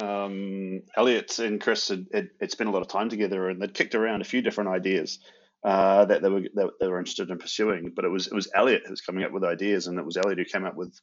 Um, 0.00 0.82
Elliot 0.96 1.38
and 1.40 1.60
Chris 1.60 1.88
had, 1.88 2.06
had, 2.12 2.30
had 2.40 2.50
spent 2.52 2.70
a 2.70 2.72
lot 2.72 2.82
of 2.82 2.88
time 2.88 3.08
together 3.08 3.48
and 3.48 3.60
they'd 3.60 3.74
kicked 3.74 3.96
around 3.96 4.20
a 4.20 4.24
few 4.24 4.40
different 4.40 4.70
ideas 4.70 5.18
uh, 5.64 6.06
that 6.06 6.22
they 6.22 6.28
were 6.28 6.42
that 6.54 6.70
they 6.80 6.88
were 6.88 6.98
interested 6.98 7.30
in 7.30 7.38
pursuing. 7.38 7.92
But 7.94 8.04
it 8.04 8.10
was 8.10 8.26
it 8.28 8.34
was 8.34 8.50
Elliot 8.54 8.82
who 8.84 8.92
was 8.92 9.02
coming 9.02 9.24
up 9.24 9.32
with 9.32 9.44
ideas, 9.44 9.86
and 9.86 9.98
it 9.98 10.06
was 10.06 10.16
Elliot 10.16 10.38
who 10.38 10.44
came 10.44 10.66
up 10.66 10.76
with 10.76 10.94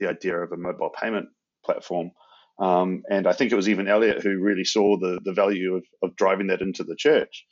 the 0.00 0.08
idea 0.08 0.36
of 0.38 0.52
a 0.52 0.56
mobile 0.56 0.90
payment 0.90 1.28
platform. 1.64 2.10
Um, 2.58 3.02
and 3.10 3.26
I 3.26 3.32
think 3.34 3.52
it 3.52 3.56
was 3.56 3.68
even 3.68 3.88
Elliot 3.88 4.22
who 4.22 4.40
really 4.40 4.64
saw 4.64 4.98
the 4.98 5.20
the 5.24 5.34
value 5.34 5.76
of, 5.76 5.84
of 6.02 6.16
driving 6.16 6.48
that 6.48 6.62
into 6.62 6.84
the 6.84 6.96
church. 6.96 7.46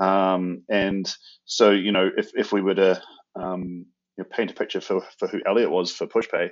Um, 0.00 0.64
and 0.70 1.10
so, 1.44 1.70
you 1.70 1.92
know, 1.92 2.10
if 2.16 2.30
if 2.34 2.52
we 2.52 2.62
were 2.62 2.74
to 2.76 3.02
um, 3.40 3.86
you 4.16 4.24
know, 4.24 4.28
paint 4.30 4.50
a 4.50 4.54
picture 4.54 4.80
for, 4.80 5.02
for 5.18 5.28
who 5.28 5.40
Elliot 5.46 5.70
was 5.70 5.92
for 5.92 6.06
PushPay, 6.06 6.50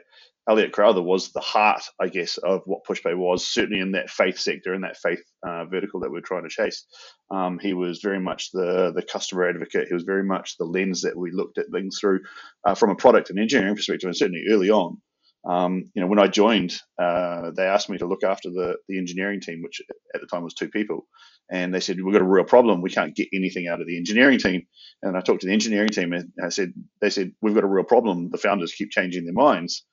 Elliot 0.49 0.73
Crowther 0.73 1.03
was 1.03 1.31
the 1.31 1.41
heart, 1.41 1.83
I 2.01 2.09
guess, 2.09 2.37
of 2.39 2.63
what 2.65 2.85
PushPay 2.85 3.17
was, 3.17 3.47
certainly 3.47 3.81
in 3.81 3.93
that 3.93 4.11
faith 4.11 4.39
sector, 4.39 4.75
in 4.75 4.81
that 4.81 4.97
faith 4.97 5.23
uh, 5.47 5.67
vertical 5.67 6.01
that 6.01 6.11
we're 6.11 6.21
trying 6.21 6.43
to 6.43 6.49
chase. 6.49 6.85
Um, 7.31 7.61
he 7.61 7.75
was 7.75 8.01
very 8.01 8.19
much 8.19 8.51
the 8.51 8.93
the 8.95 9.03
customer 9.03 9.49
advocate. 9.49 9.87
He 9.89 9.95
was 9.95 10.03
very 10.03 10.25
much 10.25 10.57
the 10.59 10.65
lens 10.65 11.03
that 11.03 11.17
we 11.17 11.31
looked 11.31 11.59
at 11.59 11.71
things 11.73 11.99
through 12.01 12.21
uh, 12.65 12.75
from 12.75 12.91
a 12.91 12.97
product 12.97 13.31
and 13.31 13.39
engineering 13.39 13.77
perspective, 13.77 14.09
and 14.09 14.17
certainly 14.17 14.45
early 14.51 14.71
on. 14.71 15.01
Um, 15.49 15.91
you 15.95 16.01
know, 16.01 16.07
when 16.07 16.21
I 16.21 16.29
joined, 16.29 16.75
uh, 16.99 17.51
they 17.57 17.65
asked 17.65 17.91
me 17.91 17.99
to 17.99 18.07
look 18.07 18.23
after 18.25 18.51
the 18.51 18.77
the 18.89 18.99
engineering 18.99 19.41
team, 19.41 19.63
which 19.63 19.81
at 20.15 20.21
the 20.21 20.27
time 20.27 20.45
was 20.45 20.55
two 20.55 20.69
people, 20.69 21.07
and 21.51 21.75
they 21.75 21.81
said 21.81 22.01
we've 22.01 22.13
got 22.13 22.23
a 22.23 22.27
real 22.27 22.45
problem. 22.45 22.83
We 22.83 22.91
can't 22.91 23.17
get 23.17 23.29
anything 23.35 23.69
out 23.69 23.81
of 23.81 23.87
the 23.87 23.97
engineering 23.97 24.39
team. 24.39 24.63
And 25.03 25.17
I 25.17 25.21
talked 25.21 25.41
to 25.41 25.47
the 25.49 25.53
engineering 25.53 25.89
team, 25.89 26.13
and 26.13 26.33
I 26.43 26.51
said 26.51 26.73
they 27.01 27.11
said 27.11 27.33
we've 27.43 27.55
got 27.55 27.65
a 27.65 27.69
real 27.69 27.85
problem. 27.85 28.31
The 28.31 28.39
founders 28.39 28.73
keep 28.73 28.91
changing 28.91 29.25
their 29.25 29.35
minds. 29.35 29.85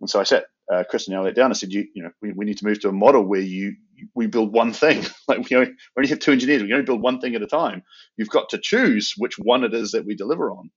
And 0.00 0.10
so 0.10 0.20
I 0.20 0.24
sat 0.24 0.46
uh, 0.72 0.84
Chris 0.88 1.08
and 1.08 1.16
Elliot 1.16 1.36
down. 1.36 1.50
I 1.50 1.54
said, 1.54 1.72
you, 1.72 1.86
you 1.94 2.02
know, 2.02 2.10
we, 2.22 2.32
we 2.32 2.44
need 2.44 2.58
to 2.58 2.66
move 2.66 2.80
to 2.80 2.88
a 2.88 2.92
model 2.92 3.22
where 3.24 3.40
you 3.40 3.74
we 4.14 4.26
build 4.26 4.52
one 4.52 4.72
thing. 4.72 5.04
like 5.28 5.48
we 5.48 5.56
only, 5.56 5.70
we 5.70 6.00
only 6.00 6.10
have 6.10 6.20
two 6.20 6.32
engineers. 6.32 6.62
We 6.62 6.72
only 6.72 6.84
build 6.84 7.02
one 7.02 7.20
thing 7.20 7.34
at 7.34 7.42
a 7.42 7.46
time. 7.46 7.82
You've 8.16 8.28
got 8.28 8.50
to 8.50 8.58
choose 8.58 9.14
which 9.16 9.38
one 9.38 9.64
it 9.64 9.74
is 9.74 9.92
that 9.92 10.06
we 10.06 10.14
deliver 10.14 10.50
on. 10.50 10.70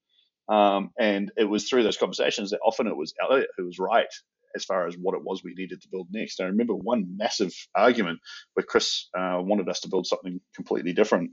Um, 0.48 0.90
and 0.98 1.32
it 1.36 1.44
was 1.44 1.68
through 1.68 1.84
those 1.84 1.98
conversations 1.98 2.50
that 2.50 2.60
often 2.64 2.86
it 2.88 2.96
was 2.96 3.14
Elliot 3.22 3.48
who 3.56 3.66
was 3.66 3.78
right 3.78 4.08
as 4.56 4.64
far 4.64 4.86
as 4.86 4.96
what 4.96 5.14
it 5.16 5.24
was 5.24 5.44
we 5.44 5.54
needed 5.54 5.82
to 5.82 5.88
build 5.88 6.08
next. 6.12 6.40
I 6.40 6.44
remember 6.44 6.74
one 6.74 7.16
massive 7.16 7.54
argument 7.74 8.20
where 8.54 8.64
Chris 8.64 9.08
uh, 9.18 9.38
wanted 9.40 9.68
us 9.68 9.80
to 9.80 9.88
build 9.88 10.06
something 10.06 10.40
completely 10.54 10.92
different. 10.92 11.32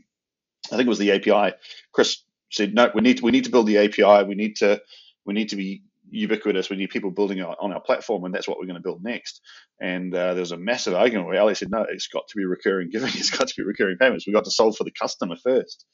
I 0.71 0.77
think 0.77 0.87
it 0.87 0.89
was 0.89 0.99
the 0.99 1.13
API. 1.13 1.55
Chris 1.93 2.23
said, 2.51 2.73
"No, 2.73 2.91
we 2.93 3.01
need 3.01 3.17
to, 3.17 3.23
we 3.25 3.31
need 3.31 3.45
to 3.45 3.51
build 3.51 3.67
the 3.67 3.79
API. 3.79 4.27
We 4.27 4.35
need 4.35 4.57
to 4.57 4.81
we 5.25 5.33
need 5.33 5.49
to 5.49 5.55
be 5.57 5.83
ubiquitous. 6.11 6.69
We 6.69 6.77
need 6.77 6.89
people 6.89 7.11
building 7.11 7.41
on 7.41 7.73
our 7.73 7.81
platform, 7.81 8.25
and 8.25 8.33
that's 8.33 8.47
what 8.47 8.59
we're 8.59 8.65
going 8.65 8.75
to 8.75 8.83
build 8.83 9.03
next. 9.03 9.41
And 9.81 10.13
uh, 10.13 10.33
there 10.33 10.41
was 10.41 10.51
a 10.51 10.57
massive 10.57 10.93
argument 10.93 11.27
where 11.27 11.41
Ali 11.41 11.55
said, 11.55 11.71
"No, 11.71 11.85
it's 11.89 12.07
got 12.07 12.27
to 12.27 12.37
be 12.37 12.45
recurring 12.45 12.89
giving. 12.89 13.09
It's 13.15 13.29
got 13.29 13.47
to 13.47 13.53
be 13.55 13.63
recurring 13.63 13.97
payments. 13.97 14.25
We've 14.25 14.35
got 14.35 14.45
to 14.45 14.51
solve 14.51 14.75
for 14.75 14.83
the 14.83 14.91
customer 14.91 15.35
first. 15.43 15.85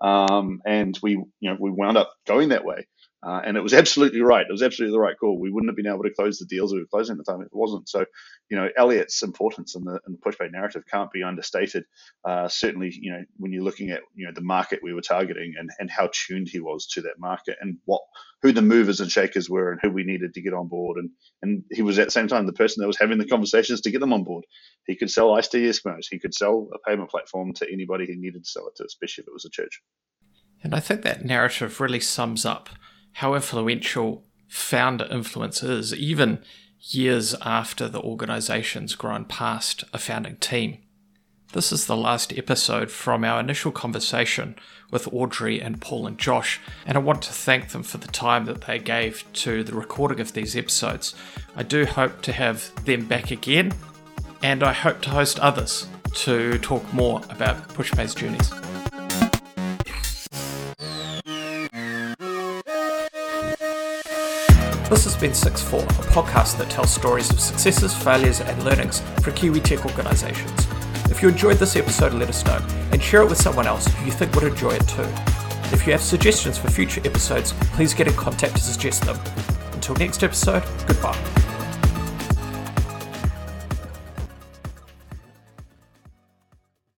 Um, 0.00 0.60
and 0.66 0.98
we, 1.02 1.12
you 1.12 1.50
know, 1.50 1.56
we 1.58 1.70
wound 1.70 1.96
up 1.96 2.12
going 2.26 2.50
that 2.50 2.64
way. 2.64 2.86
Uh, 3.22 3.40
and 3.44 3.56
it 3.56 3.62
was 3.62 3.74
absolutely 3.74 4.20
right. 4.20 4.46
It 4.46 4.52
was 4.52 4.62
absolutely 4.62 4.94
the 4.94 5.00
right 5.00 5.18
call. 5.18 5.38
We 5.38 5.50
wouldn't 5.50 5.70
have 5.70 5.76
been 5.76 5.86
able 5.86 6.02
to 6.02 6.14
close 6.14 6.38
the 6.38 6.44
deals 6.44 6.72
we 6.72 6.80
were 6.80 6.86
closing 6.86 7.14
at 7.14 7.24
the 7.24 7.30
time 7.30 7.40
if 7.40 7.46
it 7.46 7.54
wasn't. 7.54 7.88
So, 7.88 8.04
you 8.50 8.56
know, 8.56 8.68
Elliot's 8.76 9.22
importance 9.22 9.74
in 9.74 9.84
the, 9.84 9.98
in 10.06 10.12
the 10.12 10.18
pushpay 10.18 10.52
narrative 10.52 10.84
can't 10.90 11.10
be 11.10 11.22
understated. 11.22 11.84
Uh, 12.24 12.46
certainly, 12.48 12.92
you 12.92 13.12
know, 13.12 13.24
when 13.38 13.52
you're 13.52 13.64
looking 13.64 13.90
at 13.90 14.02
you 14.14 14.26
know 14.26 14.32
the 14.34 14.42
market 14.42 14.80
we 14.82 14.92
were 14.92 15.00
targeting 15.00 15.54
and, 15.58 15.70
and 15.78 15.90
how 15.90 16.10
tuned 16.12 16.48
he 16.48 16.60
was 16.60 16.86
to 16.88 17.02
that 17.02 17.18
market 17.18 17.56
and 17.60 17.78
what 17.86 18.02
who 18.42 18.52
the 18.52 18.62
movers 18.62 19.00
and 19.00 19.10
shakers 19.10 19.48
were 19.48 19.72
and 19.72 19.80
who 19.82 19.90
we 19.90 20.04
needed 20.04 20.34
to 20.34 20.42
get 20.42 20.52
on 20.52 20.68
board. 20.68 20.98
And 20.98 21.10
and 21.42 21.64
he 21.72 21.82
was 21.82 21.98
at 21.98 22.08
the 22.08 22.12
same 22.12 22.28
time 22.28 22.46
the 22.46 22.52
person 22.52 22.82
that 22.82 22.86
was 22.86 22.98
having 22.98 23.18
the 23.18 23.26
conversations 23.26 23.80
to 23.82 23.90
get 23.90 24.00
them 24.00 24.12
on 24.12 24.24
board. 24.24 24.44
He 24.86 24.94
could 24.94 25.10
sell 25.10 25.34
ICE 25.34 25.48
to 25.48 25.58
Eskimos. 25.58 26.06
He 26.10 26.18
could 26.18 26.34
sell 26.34 26.68
a 26.74 26.88
payment 26.88 27.10
platform 27.10 27.54
to 27.54 27.72
anybody 27.72 28.06
he 28.06 28.14
needed 28.14 28.44
to 28.44 28.50
sell 28.50 28.68
it 28.68 28.76
to, 28.76 28.84
especially 28.84 29.22
if 29.22 29.28
it 29.28 29.34
was 29.34 29.46
a 29.46 29.50
church. 29.50 29.82
And 30.62 30.74
I 30.74 30.80
think 30.80 31.02
that 31.02 31.24
narrative 31.24 31.80
really 31.80 32.00
sums 32.00 32.44
up 32.44 32.70
how 33.16 33.32
influential 33.34 34.22
founder 34.46 35.08
influence 35.10 35.62
is, 35.62 35.94
even 35.94 36.38
years 36.80 37.34
after 37.40 37.88
the 37.88 38.00
organization's 38.00 38.94
grown 38.94 39.24
past 39.24 39.82
a 39.94 39.98
founding 39.98 40.36
team. 40.36 40.76
This 41.54 41.72
is 41.72 41.86
the 41.86 41.96
last 41.96 42.36
episode 42.36 42.90
from 42.90 43.24
our 43.24 43.40
initial 43.40 43.72
conversation 43.72 44.54
with 44.90 45.10
Audrey 45.14 45.62
and 45.62 45.80
Paul 45.80 46.06
and 46.06 46.18
Josh, 46.18 46.60
and 46.84 46.98
I 46.98 47.00
want 47.00 47.22
to 47.22 47.32
thank 47.32 47.70
them 47.70 47.82
for 47.82 47.96
the 47.96 48.08
time 48.08 48.44
that 48.44 48.66
they 48.66 48.78
gave 48.78 49.24
to 49.32 49.64
the 49.64 49.74
recording 49.74 50.20
of 50.20 50.34
these 50.34 50.54
episodes. 50.54 51.14
I 51.56 51.62
do 51.62 51.86
hope 51.86 52.20
to 52.20 52.32
have 52.32 52.70
them 52.84 53.06
back 53.06 53.30
again, 53.30 53.72
and 54.42 54.62
I 54.62 54.74
hope 54.74 55.00
to 55.02 55.10
host 55.10 55.40
others 55.40 55.88
to 56.16 56.58
talk 56.58 56.92
more 56.92 57.22
about 57.30 57.66
Pushpay's 57.70 58.14
journeys. 58.14 58.52
This 64.88 65.02
has 65.02 65.16
been 65.16 65.34
6 65.34 65.62
4, 65.62 65.80
a 65.80 65.82
podcast 65.82 66.58
that 66.58 66.70
tells 66.70 66.94
stories 66.94 67.28
of 67.30 67.40
successes, 67.40 67.92
failures, 67.92 68.40
and 68.40 68.62
learnings 68.62 69.00
for 69.20 69.32
Kiwi 69.32 69.58
tech 69.58 69.84
organisations. 69.84 70.66
If 71.10 71.22
you 71.22 71.28
enjoyed 71.28 71.56
this 71.56 71.74
episode, 71.74 72.14
let 72.14 72.28
us 72.28 72.44
know 72.44 72.64
and 72.92 73.02
share 73.02 73.22
it 73.22 73.28
with 73.28 73.40
someone 73.40 73.66
else 73.66 73.88
who 73.88 74.06
you 74.06 74.12
think 74.12 74.32
would 74.36 74.44
enjoy 74.44 74.74
it 74.74 74.86
too. 74.86 75.08
If 75.74 75.86
you 75.86 75.92
have 75.92 76.02
suggestions 76.02 76.56
for 76.56 76.70
future 76.70 77.00
episodes, 77.04 77.52
please 77.72 77.94
get 77.94 78.06
in 78.06 78.14
contact 78.14 78.54
to 78.54 78.62
suggest 78.62 79.02
them. 79.02 79.18
Until 79.72 79.96
next 79.96 80.22
episode, 80.22 80.62
goodbye. 80.86 81.45